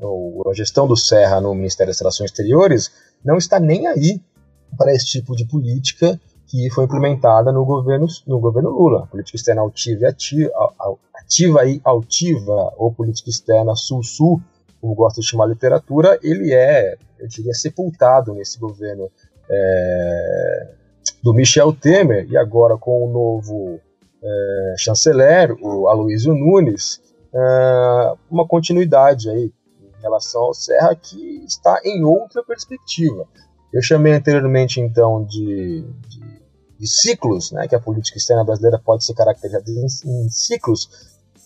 a 0.48 0.54
gestão 0.54 0.86
do 0.86 0.96
Serra 0.96 1.40
no 1.40 1.54
Ministério 1.54 1.90
das 1.90 2.00
Relações 2.00 2.30
Exteriores 2.30 2.90
não 3.24 3.36
está 3.36 3.60
nem 3.60 3.86
aí 3.86 4.20
para 4.76 4.92
esse 4.92 5.06
tipo 5.06 5.34
de 5.34 5.46
política 5.46 6.20
que 6.46 6.70
foi 6.70 6.84
implementada 6.84 7.50
no 7.50 7.64
governo, 7.64 8.06
no 8.26 8.38
governo 8.38 8.70
Lula. 8.70 9.06
Política 9.06 9.36
externa 9.36 9.62
altiva 9.62 10.02
e 10.02 10.06
ativa, 10.06 10.50
ativa 11.14 11.66
e 11.66 11.80
altiva, 11.82 12.72
ou 12.76 12.92
política 12.92 13.30
externa 13.30 13.74
sul-sul, 13.74 14.40
como 14.80 14.94
gosta 14.94 15.20
de 15.20 15.26
chamar 15.26 15.44
a 15.44 15.48
literatura, 15.48 16.18
ele 16.22 16.52
é, 16.52 16.96
eu 17.18 17.26
diria, 17.26 17.54
sepultado 17.54 18.34
nesse 18.34 18.58
governo 18.58 19.10
é, 19.50 20.68
do 21.22 21.32
Michel 21.32 21.72
Temer, 21.72 22.26
e 22.30 22.36
agora 22.36 22.76
com 22.76 23.04
o 23.04 23.10
novo 23.10 23.80
é, 24.22 24.74
chanceler, 24.78 25.56
o 25.60 25.88
Aloysio 25.88 26.34
Nunes, 26.34 27.00
é, 27.32 28.14
uma 28.30 28.46
continuidade 28.46 29.28
aí 29.28 29.52
em 29.80 30.02
relação 30.02 30.42
ao 30.42 30.54
Serra 30.54 30.94
que 30.94 31.42
está 31.46 31.80
em 31.84 32.04
outra 32.04 32.44
perspectiva. 32.44 33.26
Eu 33.74 33.82
chamei 33.82 34.12
anteriormente, 34.12 34.80
então, 34.80 35.24
de, 35.24 35.84
de, 36.08 36.20
de 36.78 36.86
ciclos, 36.86 37.50
né, 37.50 37.66
que 37.66 37.74
a 37.74 37.80
política 37.80 38.16
externa 38.16 38.44
brasileira 38.44 38.78
pode 38.78 39.04
ser 39.04 39.14
caracterizada 39.14 39.64
em, 39.68 39.84
em 39.84 40.28
ciclos. 40.30 40.88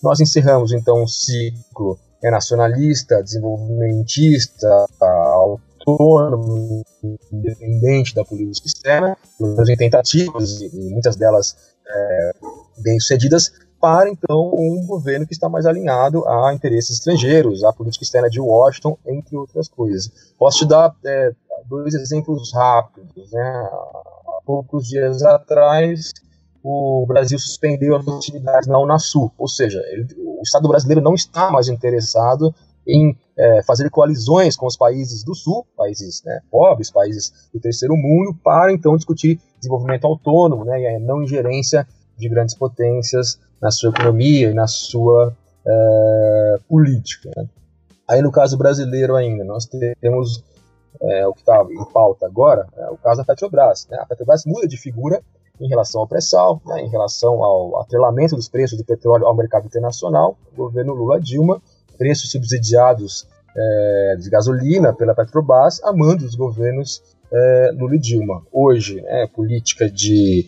Nós 0.02 0.20
encerramos, 0.20 0.72
então, 0.72 1.02
um 1.02 1.06
ciclo 1.06 1.98
nacionalista, 2.22 3.22
desenvolvimentista, 3.22 4.68
autônomo, 5.00 6.84
independente 7.32 8.14
da 8.14 8.24
política 8.24 8.66
externa, 8.66 9.16
em 9.40 9.76
tentativas, 9.76 10.60
e 10.60 10.90
muitas 10.90 11.16
delas 11.16 11.56
é, 11.88 12.30
bem-sucedidas, 12.82 13.52
para 13.80 14.10
então 14.10 14.52
um 14.54 14.84
governo 14.86 15.26
que 15.26 15.32
está 15.32 15.48
mais 15.48 15.66
alinhado 15.66 16.26
a 16.26 16.52
interesses 16.52 16.98
estrangeiros, 16.98 17.62
à 17.64 17.72
política 17.72 18.04
externa 18.04 18.28
de 18.28 18.40
Washington, 18.40 18.98
entre 19.06 19.36
outras 19.36 19.68
coisas. 19.68 20.10
Posso 20.38 20.58
te 20.58 20.66
dar 20.66 20.94
é, 21.04 21.32
dois 21.68 21.94
exemplos 21.94 22.52
rápidos. 22.52 23.30
Né? 23.30 23.40
Há 23.40 24.40
poucos 24.44 24.88
dias 24.88 25.22
atrás, 25.22 26.12
o 26.62 27.04
Brasil 27.06 27.38
suspendeu 27.38 27.96
as 27.96 28.06
atividades 28.08 28.68
na 28.68 28.78
Unasul, 28.78 29.32
ou 29.38 29.48
seja, 29.48 29.80
ele, 29.90 30.06
o 30.18 30.42
Estado 30.42 30.68
brasileiro 30.68 31.00
não 31.00 31.14
está 31.14 31.50
mais 31.50 31.68
interessado 31.68 32.54
em 32.86 33.16
é, 33.36 33.62
fazer 33.62 33.90
coalizões 33.90 34.56
com 34.56 34.66
os 34.66 34.76
países 34.76 35.22
do 35.22 35.34
Sul, 35.34 35.66
países 35.76 36.22
né, 36.24 36.40
pobres, 36.50 36.90
países 36.90 37.48
do 37.52 37.60
terceiro 37.60 37.94
mundo, 37.94 38.34
para 38.42 38.72
então 38.72 38.96
discutir 38.96 39.38
desenvolvimento 39.58 40.06
autônomo 40.06 40.64
né, 40.64 40.80
e 40.80 40.86
a 40.86 40.98
não 40.98 41.22
ingerência 41.22 41.86
de 42.18 42.28
grandes 42.28 42.54
potências 42.54 43.38
na 43.60 43.70
sua 43.70 43.90
economia 43.90 44.50
e 44.50 44.54
na 44.54 44.66
sua 44.66 45.34
é, 45.66 46.56
política. 46.68 47.30
Né. 47.36 47.46
Aí 48.08 48.22
no 48.22 48.32
caso 48.32 48.56
brasileiro 48.56 49.14
ainda, 49.14 49.44
nós 49.44 49.68
temos 50.00 50.42
é, 51.00 51.26
o 51.26 51.32
que 51.32 51.40
está 51.40 51.64
em 51.70 51.92
pauta 51.92 52.26
agora, 52.26 52.66
é 52.76 52.90
o 52.90 52.96
caso 52.96 53.18
da 53.18 53.24
Petrobras. 53.24 53.86
Né? 53.90 53.98
A 54.00 54.06
Petrobras 54.06 54.44
muda 54.44 54.66
de 54.66 54.76
figura 54.76 55.22
em 55.60 55.68
relação 55.68 56.00
ao 56.00 56.06
pré-sal, 56.06 56.62
né, 56.64 56.82
em 56.82 56.88
relação 56.88 57.42
ao 57.42 57.80
atrelamento 57.80 58.36
dos 58.36 58.48
preços 58.48 58.78
do 58.78 58.84
petróleo 58.84 59.26
ao 59.26 59.36
mercado 59.36 59.66
internacional. 59.66 60.38
O 60.52 60.56
governo 60.56 60.94
Lula-Dilma, 60.94 61.60
preços 61.98 62.30
subsidiados 62.30 63.26
é, 63.56 64.16
de 64.20 64.30
gasolina 64.30 64.92
pela 64.92 65.14
Petrobras, 65.14 65.82
amando 65.82 66.24
os 66.24 66.34
governos 66.34 67.02
Lula 67.76 67.94
e 67.94 67.98
Dilma. 67.98 68.42
Hoje, 68.50 69.02
né, 69.02 69.26
política 69.26 69.90
de 69.90 70.46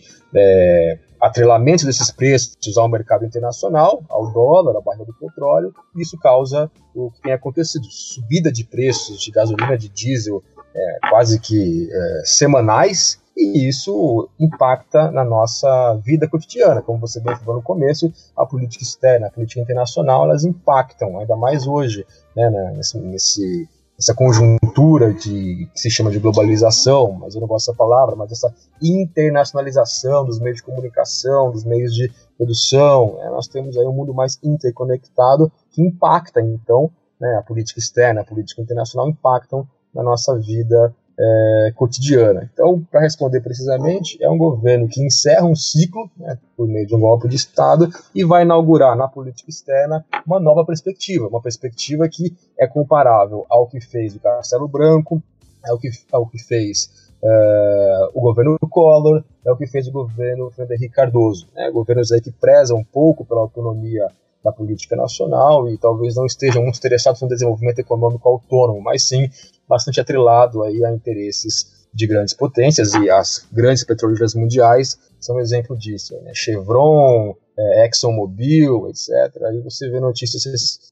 atrelamento 1.21 1.85
desses 1.85 2.09
preços 2.09 2.77
ao 2.77 2.89
mercado 2.89 3.23
internacional, 3.23 4.03
ao 4.09 4.31
dólar, 4.31 4.75
à 4.75 4.81
barra 4.81 5.05
do 5.05 5.13
petróleo, 5.13 5.73
e 5.95 6.01
isso 6.01 6.17
causa 6.17 6.69
o 6.95 7.11
que 7.11 7.21
tem 7.21 7.33
acontecido, 7.33 7.85
subida 7.89 8.51
de 8.51 8.63
preços 8.63 9.21
de 9.21 9.31
gasolina, 9.31 9.77
de 9.77 9.87
diesel, 9.87 10.43
é, 10.73 11.09
quase 11.09 11.39
que 11.39 11.89
é, 11.91 12.21
semanais, 12.25 13.21
e 13.37 13.67
isso 13.67 14.29
impacta 14.39 15.09
na 15.11 15.23
nossa 15.23 15.95
vida 16.03 16.27
cotidiana. 16.27 16.81
Como 16.81 16.99
você 16.99 17.19
bem 17.21 17.35
falou 17.37 17.55
no 17.55 17.61
começo, 17.61 18.11
a 18.35 18.45
política 18.45 18.83
externa, 18.83 19.27
a 19.27 19.31
política 19.31 19.61
internacional, 19.61 20.25
elas 20.25 20.43
impactam, 20.43 21.19
ainda 21.19 21.35
mais 21.35 21.65
hoje, 21.65 22.05
né, 22.35 22.49
nesse, 22.75 22.97
nesse 22.99 23.69
essa 24.01 24.15
conjuntura 24.15 25.13
de 25.13 25.69
que 25.71 25.79
se 25.79 25.91
chama 25.91 26.09
de 26.09 26.17
globalização, 26.17 27.13
mas 27.13 27.35
eu 27.35 27.41
não 27.41 27.47
gosto 27.47 27.67
dessa 27.67 27.77
palavra, 27.77 28.15
mas 28.15 28.31
essa 28.31 28.51
internacionalização 28.81 30.25
dos 30.25 30.39
meios 30.39 30.57
de 30.57 30.63
comunicação, 30.63 31.51
dos 31.51 31.63
meios 31.63 31.93
de 31.93 32.11
produção, 32.35 33.17
né, 33.19 33.29
nós 33.29 33.47
temos 33.47 33.77
aí 33.77 33.85
um 33.85 33.93
mundo 33.93 34.11
mais 34.11 34.39
interconectado 34.43 35.51
que 35.69 35.83
impacta 35.83 36.41
então 36.41 36.89
né, 37.19 37.35
a 37.37 37.43
política 37.43 37.79
externa, 37.79 38.21
a 38.21 38.25
política 38.25 38.59
internacional 38.59 39.07
impactam 39.07 39.67
na 39.93 40.01
nossa 40.01 40.35
vida 40.35 40.95
é, 41.21 41.71
cotidiana. 41.75 42.49
Então, 42.51 42.81
para 42.89 43.01
responder 43.01 43.41
precisamente, 43.41 44.17
é 44.21 44.29
um 44.29 44.37
governo 44.37 44.87
que 44.87 45.05
encerra 45.05 45.45
um 45.45 45.55
ciclo 45.55 46.09
né, 46.17 46.37
por 46.57 46.67
meio 46.67 46.87
de 46.87 46.95
um 46.95 46.99
golpe 46.99 47.27
de 47.27 47.35
Estado 47.35 47.87
e 48.15 48.25
vai 48.25 48.41
inaugurar 48.43 48.95
na 48.97 49.07
política 49.07 49.49
externa 49.49 50.03
uma 50.25 50.39
nova 50.39 50.65
perspectiva, 50.65 51.27
uma 51.27 51.41
perspectiva 51.41 52.09
que 52.09 52.35
é 52.57 52.65
comparável 52.65 53.45
ao 53.49 53.67
que 53.67 53.79
fez 53.79 54.15
o 54.15 54.19
Castelo 54.19 54.67
Branco, 54.67 55.21
ao 55.69 55.77
que, 55.77 55.89
ao 56.11 56.25
que 56.25 56.39
fez 56.39 56.89
é, 57.23 58.09
o 58.15 58.21
governo 58.21 58.57
Collor, 58.67 59.23
é 59.45 59.51
o 59.51 59.57
que 59.57 59.67
fez 59.67 59.87
o 59.87 59.91
governo 59.91 60.49
Frederico 60.49 60.95
Cardoso. 60.95 61.47
Né, 61.53 61.69
governos 61.69 62.11
aí 62.11 62.21
que 62.21 62.31
prezam 62.31 62.77
um 62.77 62.83
pouco 62.83 63.23
pela 63.23 63.41
autonomia 63.41 64.07
da 64.43 64.51
política 64.51 64.95
nacional 64.95 65.69
e 65.69 65.77
talvez 65.77 66.15
não 66.15 66.25
estejam 66.25 66.63
muito 66.63 66.79
interessados 66.79 67.21
no 67.21 67.27
desenvolvimento 67.27 67.77
econômico 67.77 68.27
autônomo, 68.27 68.81
mas 68.81 69.03
sim 69.03 69.29
bastante 69.71 70.01
atrelado 70.01 70.63
aí 70.63 70.83
a 70.83 70.91
interesses 70.91 71.87
de 71.93 72.05
grandes 72.05 72.33
potências 72.33 72.93
e 72.93 73.09
as 73.09 73.47
grandes 73.51 73.85
petroleiras 73.85 74.35
mundiais 74.35 74.99
são 75.17 75.39
exemplo 75.39 75.77
disso. 75.77 76.13
Né? 76.23 76.33
Chevron, 76.33 77.33
é, 77.57 77.85
ExxonMobil, 77.85 78.89
etc. 78.89 79.43
Aí 79.45 79.61
você 79.61 79.89
vê 79.89 80.01
notícias, 80.01 80.43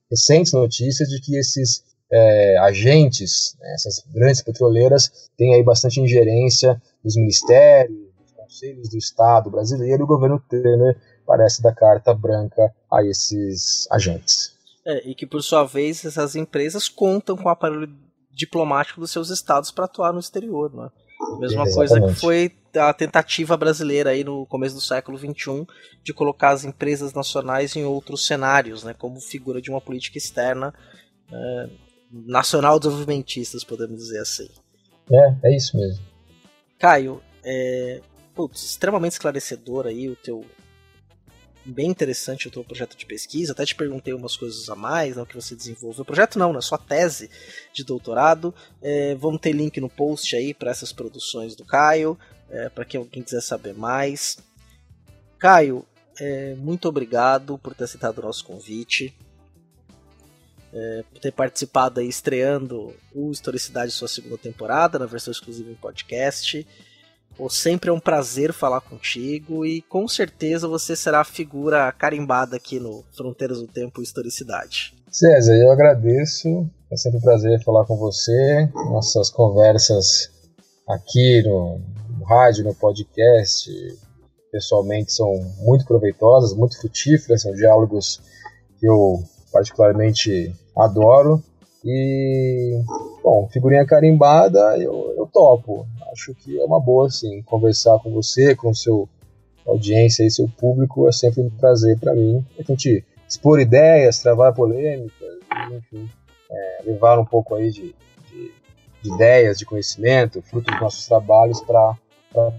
recentes 0.09 0.53
notícias 0.53 1.09
de 1.09 1.19
que 1.19 1.37
esses 1.37 1.83
é, 2.09 2.57
agentes, 2.59 3.53
né, 3.59 3.73
essas 3.73 4.01
grandes 4.13 4.41
petroleiras, 4.41 5.29
têm 5.37 5.55
aí 5.55 5.63
bastante 5.63 5.99
ingerência 5.99 6.81
nos 7.03 7.17
ministérios, 7.17 7.99
nos 8.17 8.31
conselhos 8.31 8.89
do 8.89 8.97
Estado 8.97 9.49
brasileiro 9.49 10.01
e 10.01 10.05
o 10.05 10.07
governo 10.07 10.41
Temer 10.49 10.97
parece 11.25 11.61
dar 11.61 11.75
carta 11.75 12.13
branca 12.13 12.73
a 12.89 13.03
esses 13.03 13.87
agentes. 13.91 14.57
É, 14.85 15.09
e 15.09 15.13
que, 15.13 15.27
por 15.27 15.43
sua 15.43 15.65
vez, 15.65 16.03
essas 16.05 16.35
empresas 16.35 16.87
contam 16.87 17.35
com 17.35 17.43
o 17.43 17.49
aparelho 17.49 18.08
diplomático 18.31 18.99
dos 18.99 19.11
seus 19.11 19.29
estados 19.29 19.71
para 19.71 19.85
atuar 19.85 20.13
no 20.13 20.19
exterior. 20.19 20.73
Né? 20.73 20.89
Mesma 21.39 21.63
Exatamente. 21.63 21.75
coisa 21.75 22.01
que 22.01 22.13
foi 22.13 22.55
a 22.75 22.93
tentativa 22.93 23.57
brasileira 23.57 24.11
aí 24.11 24.23
no 24.23 24.45
começo 24.45 24.75
do 24.75 24.81
século 24.81 25.17
XXI 25.17 25.65
de 26.03 26.13
colocar 26.13 26.51
as 26.51 26.63
empresas 26.63 27.13
nacionais 27.13 27.75
em 27.75 27.83
outros 27.83 28.25
cenários, 28.25 28.83
né, 28.83 28.93
como 28.93 29.19
figura 29.19 29.61
de 29.61 29.69
uma 29.69 29.81
política 29.81 30.17
externa 30.17 30.73
é, 31.31 31.69
nacional 32.11 32.79
desenvolvimentistas, 32.79 33.63
podemos 33.63 33.97
dizer 33.97 34.19
assim. 34.19 34.47
É, 35.11 35.49
é 35.49 35.55
isso 35.55 35.75
mesmo. 35.77 36.03
Caio, 36.77 37.21
é, 37.43 38.01
putz, 38.35 38.63
extremamente 38.63 39.13
esclarecedor 39.13 39.87
aí 39.87 40.07
o 40.07 40.15
teu 40.15 40.45
bem 41.65 41.89
interessante 41.89 42.47
o 42.47 42.51
teu 42.51 42.63
projeto 42.63 42.97
de 42.97 43.05
pesquisa. 43.05 43.51
Até 43.51 43.65
te 43.65 43.75
perguntei 43.75 44.13
umas 44.13 44.35
coisas 44.35 44.69
a 44.69 44.75
mais, 44.75 45.15
né, 45.15 45.21
o 45.21 45.25
que 45.25 45.35
você 45.35 45.55
desenvolveu. 45.55 46.05
Projeto 46.05 46.39
não, 46.39 46.53
né? 46.53 46.61
Sua 46.61 46.77
tese 46.77 47.29
de 47.73 47.83
doutorado. 47.83 48.53
É, 48.81 49.15
vamos 49.15 49.41
ter 49.41 49.51
link 49.51 49.79
no 49.79 49.89
post 49.89 50.35
aí 50.35 50.53
para 50.53 50.71
essas 50.71 50.91
produções 50.91 51.55
do 51.55 51.65
Caio, 51.65 52.17
é, 52.49 52.69
para 52.69 52.85
quem 52.85 53.05
quiser 53.05 53.41
saber 53.41 53.73
mais. 53.73 54.37
Caio, 55.37 55.85
é, 56.19 56.55
muito 56.55 56.87
obrigado 56.87 57.57
por 57.57 57.73
ter 57.73 57.85
aceitado 57.85 58.19
o 58.19 58.23
nosso 58.23 58.43
convite. 58.43 59.15
É, 60.71 61.03
por 61.11 61.19
ter 61.19 61.31
participado 61.31 61.99
aí, 61.99 62.07
estreando 62.07 62.93
o 63.13 63.31
Historicidade 63.31 63.91
sua 63.91 64.07
segunda 64.07 64.37
temporada, 64.37 64.99
na 64.99 65.07
versão 65.07 65.31
exclusiva 65.31 65.71
em 65.71 65.75
podcast. 65.75 66.65
Pô, 67.39 67.49
sempre 67.49 67.89
é 67.89 67.93
um 67.93 68.01
prazer 68.01 68.51
falar 68.51 68.81
contigo 68.81 69.65
e 69.65 69.81
com 69.83 70.05
certeza 70.09 70.67
você 70.67 70.93
será 70.93 71.21
a 71.21 71.23
figura 71.23 71.89
carimbada 71.93 72.57
aqui 72.57 72.81
no 72.81 73.01
Fronteiras 73.15 73.59
do 73.59 73.65
Tempo 73.65 74.01
e 74.01 74.03
Historicidade. 74.03 74.93
César, 75.09 75.55
eu 75.55 75.71
agradeço. 75.71 76.69
É 76.91 76.97
sempre 76.97 77.17
um 77.17 77.21
prazer 77.21 77.63
falar 77.63 77.85
com 77.85 77.95
você. 77.95 78.69
Nossas 78.91 79.29
conversas 79.29 80.29
aqui 80.85 81.41
no, 81.43 81.79
no 82.17 82.25
rádio, 82.25 82.65
no 82.65 82.75
podcast, 82.75 83.71
pessoalmente 84.51 85.13
são 85.13 85.33
muito 85.59 85.85
proveitosas, 85.85 86.53
muito 86.53 86.77
frutíferas, 86.77 87.43
são 87.43 87.53
diálogos 87.53 88.19
que 88.81 88.85
eu 88.85 89.23
particularmente 89.49 90.53
adoro. 90.77 91.41
E, 91.85 92.81
bom, 93.23 93.47
figurinha 93.51 93.85
carimbada 93.85 94.77
eu, 94.77 95.13
eu 95.17 95.27
topo. 95.27 95.87
Acho 96.11 96.33
que 96.35 96.59
é 96.59 96.63
uma 96.65 96.79
boa, 96.79 97.09
sim, 97.09 97.41
conversar 97.43 97.99
com 97.99 98.11
você, 98.11 98.55
com 98.55 98.73
seu 98.73 99.07
audiência 99.65 100.25
e 100.25 100.31
seu 100.31 100.47
público 100.47 101.07
é 101.07 101.11
sempre 101.11 101.41
um 101.41 101.49
prazer 101.49 101.99
para 101.99 102.13
mim. 102.13 102.45
A 102.57 102.63
gente 102.63 103.05
expor 103.27 103.59
ideias, 103.59 104.19
travar 104.19 104.53
polêmicas, 104.53 105.37
enfim, 105.71 106.09
é, 106.49 106.81
levar 106.85 107.19
um 107.19 107.25
pouco 107.25 107.55
aí 107.55 107.69
de, 107.69 107.95
de, 108.29 108.51
de, 109.03 109.13
ideias, 109.13 109.59
de 109.59 109.65
conhecimento, 109.65 110.41
fruto 110.41 110.71
dos 110.71 110.81
nossos 110.81 111.05
trabalhos 111.05 111.61
para 111.61 111.95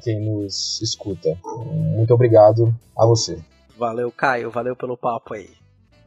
quem 0.03 0.21
nos 0.21 0.81
escuta. 0.81 1.37
Muito 1.67 2.15
obrigado 2.15 2.75
a 2.97 3.05
você. 3.05 3.39
Valeu, 3.77 4.13
Caio. 4.13 4.51
Valeu 4.51 4.77
pelo 4.77 4.97
papo 4.97 5.35
aí. 5.35 5.60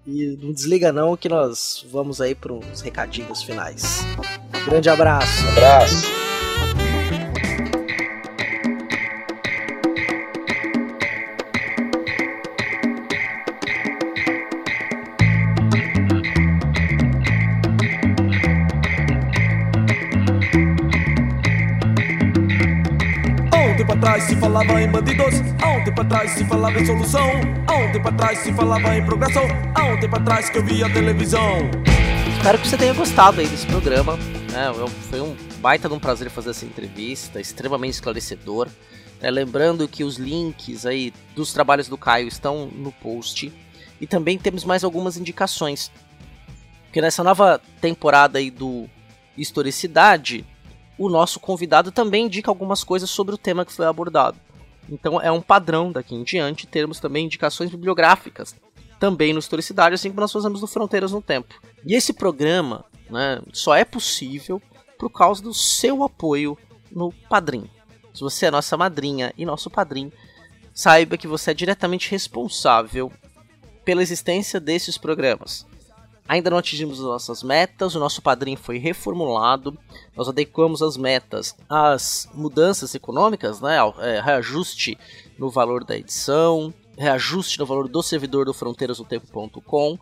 E 0.06 0.38
não 0.42 0.52
desliga 0.52 0.92
não 0.92 1.16
que 1.16 1.30
nós 1.30 1.86
vamos 1.90 2.20
aí 2.20 2.36
para 2.36 2.54
uns 2.54 2.82
recadinhos 2.82 3.42
finais. 3.42 4.02
Grande 4.66 4.90
abraço. 4.90 5.48
abraço. 5.50 6.23
Trás 24.04 24.26
se 24.26 24.36
falava 24.36 24.82
em 24.82 24.92
bandidos, 24.92 25.36
há 25.64 25.78
um 25.78 25.84
tempo 25.86 26.02
atrás 26.02 26.32
se 26.32 26.44
falava 26.44 26.78
em 26.78 26.86
solução, 26.86 27.26
há 27.66 27.74
um 27.74 27.92
tempo 27.94 28.10
atrás 28.10 28.38
se 28.40 28.52
falava 28.52 28.98
em 28.98 29.06
progressão, 29.06 29.44
há 29.74 29.86
um 29.86 29.98
tempo 29.98 30.18
atrás 30.18 30.50
que 30.50 30.58
eu 30.58 30.66
via 30.66 30.92
televisão. 30.92 31.72
Espero 32.36 32.60
que 32.60 32.68
você 32.68 32.78
tenha 32.78 32.94
gostado 32.94 33.40
aí 33.40 33.48
desse 33.48 33.66
programa. 33.66 34.20
É, 34.54 34.90
foi 35.10 35.22
um 35.22 35.34
baita 35.60 35.88
de 35.88 35.96
um 35.96 36.00
prazer 36.00 36.30
fazer 36.30 36.50
essa 36.50 36.66
entrevista, 36.66 37.40
extremamente 37.40 37.94
esclarecedor. 37.94 38.68
É, 39.22 39.32
lembrando 39.32 39.88
que 39.88 40.04
os 40.04 40.18
links 40.18 40.86
aí 40.86 41.14
dos 41.34 41.54
trabalhos 41.54 41.88
do 41.88 41.98
Caio 41.98 42.28
estão 42.28 42.66
no 42.66 42.92
post. 42.92 43.54
E 44.02 44.06
também 44.06 44.38
temos 44.38 44.66
mais 44.66 44.84
algumas 44.84 45.16
indicações. 45.16 45.90
Porque 46.88 47.00
nessa 47.00 47.24
nova 47.24 47.62
temporada 47.80 48.38
aí 48.38 48.52
do 48.52 48.86
Historicidade, 49.38 50.46
o 50.98 51.10
nosso 51.10 51.40
convidado 51.40 51.92
também 51.92 52.26
indica 52.26 52.50
algumas 52.50 52.84
coisas 52.84 53.10
sobre 53.10 53.34
o 53.34 53.38
tema 53.38 53.66
que 53.66 53.74
foi 53.74 53.86
abordado. 53.86 54.38
Então 54.90 55.20
é 55.22 55.32
um 55.32 55.42
padrão 55.42 55.92
daqui 55.92 56.16
em 56.16 56.24
diante 56.24 56.68
termos 56.68 57.00
também 57.00 57.26
indicações 57.26 57.70
bibliográficas, 57.70 58.56
também 59.00 59.34
no 59.34 59.40
Historicidade, 59.40 59.96
assim 59.96 60.10
como 60.10 60.22
nós 60.22 60.32
fazemos 60.32 60.62
no 60.62 60.68
Fronteiras 60.68 61.12
no 61.12 61.22
Tempo. 61.22 61.56
E 61.86 61.96
esse 61.96 62.14
programa 62.14 62.86
né, 63.10 63.42
só 63.52 63.76
é 63.76 63.84
possível 63.84 64.62
por 64.98 65.10
causa 65.10 65.42
do 65.42 65.54
seu 65.54 66.04
apoio 66.04 66.58
no 66.92 67.12
Padrim. 67.30 67.70
Se 68.14 68.22
você 68.22 68.46
é 68.46 68.52
nossa 68.52 68.78
madrinha 68.78 69.34
e 69.38 69.46
nosso 69.46 69.70
padrinho, 69.70 70.12
saiba 70.74 71.18
que 71.18 71.28
você 71.28 71.52
é 71.52 71.54
diretamente 71.54 72.12
responsável 72.12 73.12
pela 73.84 74.04
existência 74.04 74.60
desses 74.60 74.98
programas. 74.98 75.66
Ainda 76.28 76.50
não 76.50 76.58
atingimos 76.58 77.00
as 77.00 77.06
nossas 77.06 77.44
metas, 77.44 77.96
o 77.96 78.00
nosso 78.00 78.22
padrinho 78.22 78.58
foi 78.58 78.78
reformulado, 78.78 79.78
nós 80.16 80.30
adequamos 80.30 80.82
as 80.82 80.96
metas 80.96 81.56
às 81.70 82.30
mudanças 82.34 82.96
econômicas, 82.96 83.60
né, 83.60 83.78
é, 84.00 84.22
reajuste 84.22 84.98
no 85.38 85.50
valor 85.50 85.84
da 85.84 85.98
edição, 85.98 86.74
reajuste 86.98 87.60
no 87.60 87.66
valor 87.66 87.90
do 87.90 88.02
servidor 88.02 88.46
do 88.46 88.54
fronteirasdotempo.com, 88.54 90.00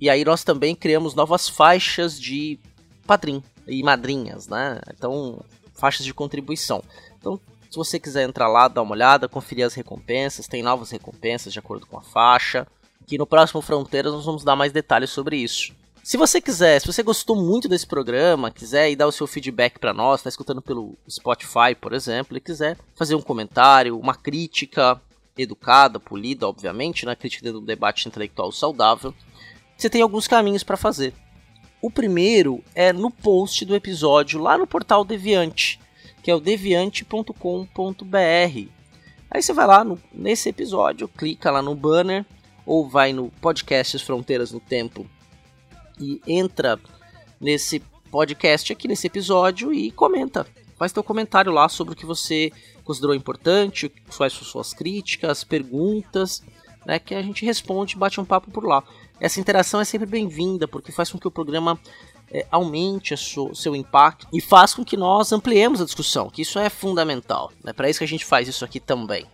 e 0.00 0.08
aí 0.08 0.24
nós 0.24 0.42
também 0.42 0.74
criamos 0.74 1.14
novas 1.14 1.48
faixas 1.48 2.18
de 2.18 2.58
padrinho 3.06 3.42
e 3.66 3.82
madrinhas, 3.82 4.46
né? 4.46 4.80
Então, 4.94 5.40
faixas 5.74 6.06
de 6.06 6.14
contribuição. 6.14 6.82
Então, 7.18 7.38
se 7.68 7.76
você 7.76 7.98
quiser 7.98 8.22
entrar 8.22 8.48
lá, 8.48 8.68
dar 8.68 8.82
uma 8.82 8.92
olhada, 8.92 9.28
conferir 9.28 9.66
as 9.66 9.74
recompensas, 9.74 10.46
tem 10.46 10.62
novas 10.62 10.90
recompensas 10.90 11.52
de 11.52 11.58
acordo 11.58 11.84
com 11.86 11.98
a 11.98 12.02
faixa 12.02 12.66
que 13.08 13.16
no 13.16 13.26
próximo 13.26 13.62
Fronteiras 13.62 14.12
nós 14.12 14.26
vamos 14.26 14.44
dar 14.44 14.54
mais 14.54 14.70
detalhes 14.70 15.08
sobre 15.08 15.38
isso. 15.38 15.72
Se 16.04 16.18
você 16.18 16.40
quiser, 16.40 16.80
se 16.80 16.86
você 16.86 17.02
gostou 17.02 17.34
muito 17.34 17.68
desse 17.68 17.86
programa, 17.86 18.50
quiser 18.50 18.90
ir 18.90 18.96
dar 18.96 19.06
o 19.06 19.12
seu 19.12 19.26
feedback 19.26 19.78
para 19.78 19.94
nós, 19.94 20.20
está 20.20 20.28
escutando 20.28 20.60
pelo 20.60 20.96
Spotify, 21.08 21.74
por 21.78 21.94
exemplo, 21.94 22.36
e 22.36 22.40
quiser 22.40 22.76
fazer 22.94 23.14
um 23.14 23.22
comentário, 23.22 23.98
uma 23.98 24.14
crítica 24.14 25.00
educada, 25.36 25.98
polida, 25.98 26.46
obviamente, 26.46 27.04
na 27.04 27.12
né, 27.12 27.16
crítica 27.16 27.50
do 27.50 27.60
debate 27.60 28.06
intelectual 28.08 28.52
saudável, 28.52 29.14
você 29.76 29.88
tem 29.88 30.02
alguns 30.02 30.28
caminhos 30.28 30.62
para 30.62 30.76
fazer. 30.76 31.14
O 31.80 31.90
primeiro 31.90 32.62
é 32.74 32.92
no 32.92 33.10
post 33.10 33.64
do 33.64 33.74
episódio 33.74 34.40
lá 34.40 34.58
no 34.58 34.66
portal 34.66 35.04
Deviante, 35.04 35.80
que 36.22 36.30
é 36.30 36.34
o 36.34 36.40
deviante.com.br. 36.40 37.32
Aí 39.30 39.42
você 39.42 39.52
vai 39.52 39.66
lá 39.66 39.84
no, 39.84 40.00
nesse 40.12 40.48
episódio, 40.48 41.06
clica 41.06 41.50
lá 41.50 41.62
no 41.62 41.74
banner 41.74 42.24
ou 42.68 42.86
vai 42.86 43.14
no 43.14 43.30
podcast 43.40 43.98
Fronteiras 44.04 44.52
no 44.52 44.60
Tempo 44.60 45.06
e 45.98 46.20
entra 46.26 46.78
nesse 47.40 47.80
podcast 48.10 48.70
aqui, 48.70 48.86
nesse 48.86 49.06
episódio 49.06 49.72
e 49.72 49.90
comenta. 49.90 50.46
Faz 50.76 50.92
teu 50.92 51.02
comentário 51.02 51.50
lá 51.50 51.66
sobre 51.70 51.94
o 51.94 51.96
que 51.96 52.04
você 52.04 52.52
considerou 52.84 53.14
importante, 53.14 53.90
quais 54.14 54.34
são 54.34 54.42
suas 54.42 54.74
críticas, 54.74 55.44
perguntas, 55.44 56.42
né, 56.84 56.98
que 56.98 57.14
a 57.14 57.22
gente 57.22 57.42
responde 57.42 57.96
bate 57.96 58.20
um 58.20 58.24
papo 58.24 58.50
por 58.50 58.66
lá. 58.66 58.84
Essa 59.18 59.40
interação 59.40 59.80
é 59.80 59.84
sempre 59.84 60.06
bem-vinda, 60.06 60.68
porque 60.68 60.92
faz 60.92 61.10
com 61.10 61.18
que 61.18 61.26
o 61.26 61.30
programa 61.30 61.80
é, 62.30 62.46
aumente 62.50 63.14
o 63.14 63.54
seu 63.54 63.74
impacto 63.74 64.28
e 64.30 64.42
faz 64.42 64.74
com 64.74 64.84
que 64.84 64.96
nós 64.96 65.32
ampliemos 65.32 65.80
a 65.80 65.86
discussão, 65.86 66.28
que 66.28 66.42
isso 66.42 66.58
é 66.58 66.68
fundamental. 66.68 67.50
É 67.62 67.68
né? 67.68 67.72
para 67.72 67.88
isso 67.88 67.98
que 67.98 68.04
a 68.04 68.08
gente 68.08 68.26
faz 68.26 68.46
isso 68.46 68.62
aqui 68.62 68.78
também. 68.78 69.26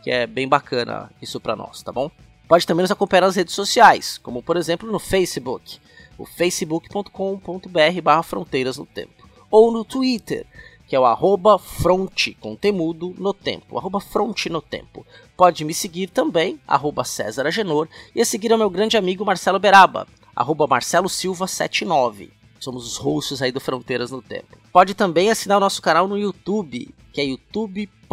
que 0.02 0.10
é 0.10 0.26
bem 0.26 0.48
bacana 0.48 1.10
isso 1.20 1.40
para 1.40 1.56
nós, 1.56 1.82
tá 1.82 1.92
bom? 1.92 2.10
Pode 2.48 2.66
também 2.66 2.82
nos 2.82 2.90
acompanhar 2.90 3.22
nas 3.22 3.36
redes 3.36 3.54
sociais, 3.54 4.18
como 4.18 4.42
por 4.42 4.56
exemplo 4.56 4.90
no 4.90 4.98
Facebook, 4.98 5.78
o 6.18 6.26
facebook.com.br 6.26 8.22
fronteiras 8.24 8.76
no 8.76 8.84
tempo, 8.84 9.28
ou 9.50 9.72
no 9.72 9.84
Twitter, 9.84 10.46
que 10.86 10.94
é 10.94 11.00
o 11.00 11.06
arroba 11.06 11.58
fronte 11.58 12.34
com 12.34 12.54
temudo 12.54 13.14
no 13.16 13.32
tempo, 13.32 13.78
arroba 13.78 14.00
fronte 14.00 14.50
no 14.50 14.60
tempo. 14.60 15.06
Pode 15.36 15.64
me 15.64 15.72
seguir 15.72 16.08
também, 16.08 16.60
arroba 16.66 17.04
César 17.04 17.46
Agenor, 17.46 17.88
e 18.14 18.20
a 18.20 18.24
seguir 18.24 18.52
ao 18.52 18.58
meu 18.58 18.68
grande 18.68 18.96
amigo 18.96 19.24
Marcelo 19.24 19.58
Beraba, 19.58 20.06
arroba 20.36 20.66
Marcelo 20.66 21.08
Silva 21.08 21.46
79. 21.46 22.41
Somos 22.62 22.86
os 22.86 22.96
hosts 22.96 23.42
aí 23.42 23.50
do 23.50 23.58
Fronteiras 23.58 24.12
no 24.12 24.22
Tempo. 24.22 24.56
Pode 24.72 24.94
também 24.94 25.28
assinar 25.28 25.56
o 25.56 25.60
nosso 25.60 25.82
canal 25.82 26.06
no 26.06 26.16
YouTube, 26.16 26.94
que 27.12 27.20
é 27.20 27.24
youtube.com.br 27.24 28.06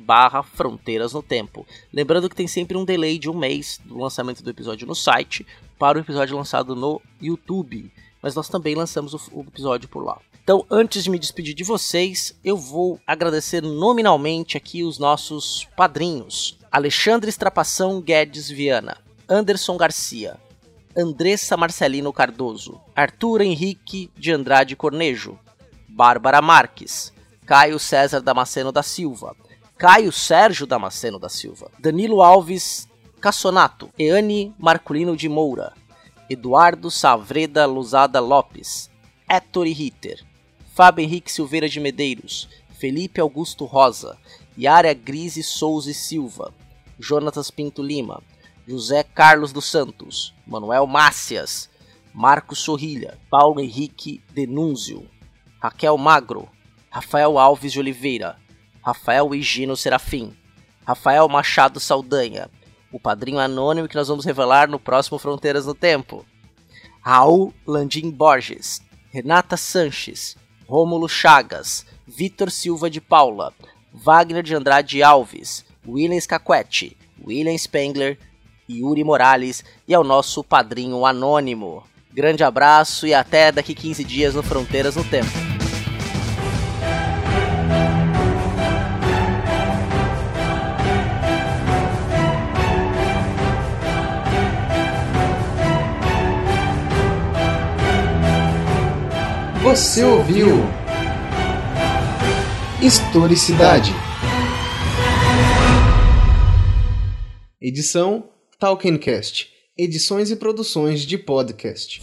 barra 0.00 0.42
Fronteiras 0.42 1.12
no 1.12 1.22
Tempo. 1.22 1.66
Lembrando 1.92 2.26
que 2.26 2.34
tem 2.34 2.46
sempre 2.46 2.74
um 2.78 2.84
delay 2.86 3.18
de 3.18 3.28
um 3.28 3.36
mês 3.36 3.78
do 3.84 3.98
lançamento 3.98 4.42
do 4.42 4.48
episódio 4.48 4.86
no 4.86 4.94
site 4.94 5.46
para 5.78 5.98
o 5.98 6.00
episódio 6.00 6.38
lançado 6.38 6.74
no 6.74 7.02
YouTube. 7.20 7.92
Mas 8.22 8.34
nós 8.34 8.48
também 8.48 8.74
lançamos 8.74 9.12
o 9.12 9.40
episódio 9.40 9.86
por 9.86 10.02
lá. 10.02 10.18
Então, 10.42 10.64
antes 10.70 11.04
de 11.04 11.10
me 11.10 11.18
despedir 11.18 11.52
de 11.52 11.64
vocês, 11.64 12.34
eu 12.42 12.56
vou 12.56 12.98
agradecer 13.06 13.62
nominalmente 13.62 14.56
aqui 14.56 14.82
os 14.82 14.98
nossos 14.98 15.68
padrinhos: 15.76 16.58
Alexandre 16.72 17.28
Estrapação 17.28 18.00
Guedes 18.00 18.48
Viana, 18.48 18.96
Anderson 19.28 19.76
Garcia, 19.76 20.38
Andressa 20.96 21.56
Marcelino 21.56 22.12
Cardoso, 22.12 22.80
Arthur 22.94 23.40
Henrique 23.40 24.10
de 24.16 24.30
Andrade 24.30 24.76
Cornejo, 24.76 25.36
Bárbara 25.88 26.40
Marques, 26.40 27.12
Caio 27.44 27.80
César 27.80 28.20
Damasceno 28.20 28.70
da 28.70 28.82
Silva, 28.82 29.34
Caio 29.76 30.12
Sérgio 30.12 30.66
Damasceno 30.66 31.18
da 31.18 31.28
Silva, 31.28 31.68
Danilo 31.80 32.22
Alves 32.22 32.88
Cassonato, 33.20 33.90
Eane 33.98 34.54
Marculino 34.56 35.16
de 35.16 35.28
Moura, 35.28 35.72
Eduardo 36.30 36.90
Savreda 36.92 37.66
Luzada 37.66 38.20
Lopes, 38.20 38.88
Héctor 39.28 39.66
Ritter, 39.66 40.24
Fábio 40.74 41.04
Henrique 41.04 41.32
Silveira 41.32 41.68
de 41.68 41.80
Medeiros, 41.80 42.48
Felipe 42.78 43.20
Augusto 43.20 43.64
Rosa, 43.64 44.16
Yara 44.56 44.94
Grise 44.94 45.42
Souza 45.42 45.90
e 45.90 45.94
Silva, 45.94 46.54
Jonatas 47.00 47.50
Pinto 47.50 47.82
Lima, 47.82 48.22
José 48.68 49.04
Carlos 49.04 49.52
dos 49.52 49.66
Santos, 49.66 50.34
Manuel 50.46 50.86
Mácias, 50.86 51.68
Marcos 52.12 52.60
Sorrilha, 52.60 53.18
Paulo 53.28 53.60
Henrique 53.60 54.22
Denúncio, 54.32 55.06
Raquel 55.60 55.98
Magro, 55.98 56.48
Rafael 56.90 57.38
Alves 57.38 57.72
de 57.72 57.80
Oliveira, 57.80 58.36
Rafael 58.82 59.34
Higino 59.34 59.76
Serafim, 59.76 60.34
Rafael 60.86 61.28
Machado 61.28 61.80
Saldanha, 61.80 62.50
o 62.92 63.00
padrinho 63.00 63.38
anônimo 63.38 63.88
que 63.88 63.96
nós 63.96 64.08
vamos 64.08 64.24
revelar 64.24 64.68
no 64.68 64.78
próximo 64.78 65.18
Fronteiras 65.18 65.66
no 65.66 65.74
Tempo, 65.74 66.24
Raul 67.02 67.52
Landim 67.66 68.10
Borges, 68.10 68.80
Renata 69.12 69.56
Sanches, 69.56 70.36
Rômulo 70.66 71.08
Chagas, 71.08 71.84
Vitor 72.06 72.50
Silva 72.50 72.88
de 72.88 73.00
Paula, 73.00 73.52
Wagner 73.92 74.42
de 74.42 74.54
Andrade 74.54 75.02
Alves, 75.02 75.64
William 75.86 76.18
Scaquetti, 76.20 76.96
William 77.22 77.56
Spengler, 77.58 78.18
Yuri 78.68 79.04
Morales 79.04 79.64
e 79.86 79.94
ao 79.94 80.04
nosso 80.04 80.42
padrinho 80.42 81.04
anônimo. 81.04 81.82
Grande 82.12 82.44
abraço 82.44 83.06
e 83.06 83.12
até 83.12 83.50
daqui 83.50 83.74
15 83.74 84.04
dias 84.04 84.34
no 84.34 84.42
Fronteiras 84.42 84.96
no 84.96 85.04
Tempo. 85.04 85.30
Você 99.62 100.04
ouviu 100.04 100.48
Historicidade. 102.80 103.92
Edição 107.60 108.33
Talkencast. 108.64 109.50
Edições 109.76 110.30
e 110.30 110.36
produções 110.36 111.02
de 111.02 111.18
podcast. 111.18 112.00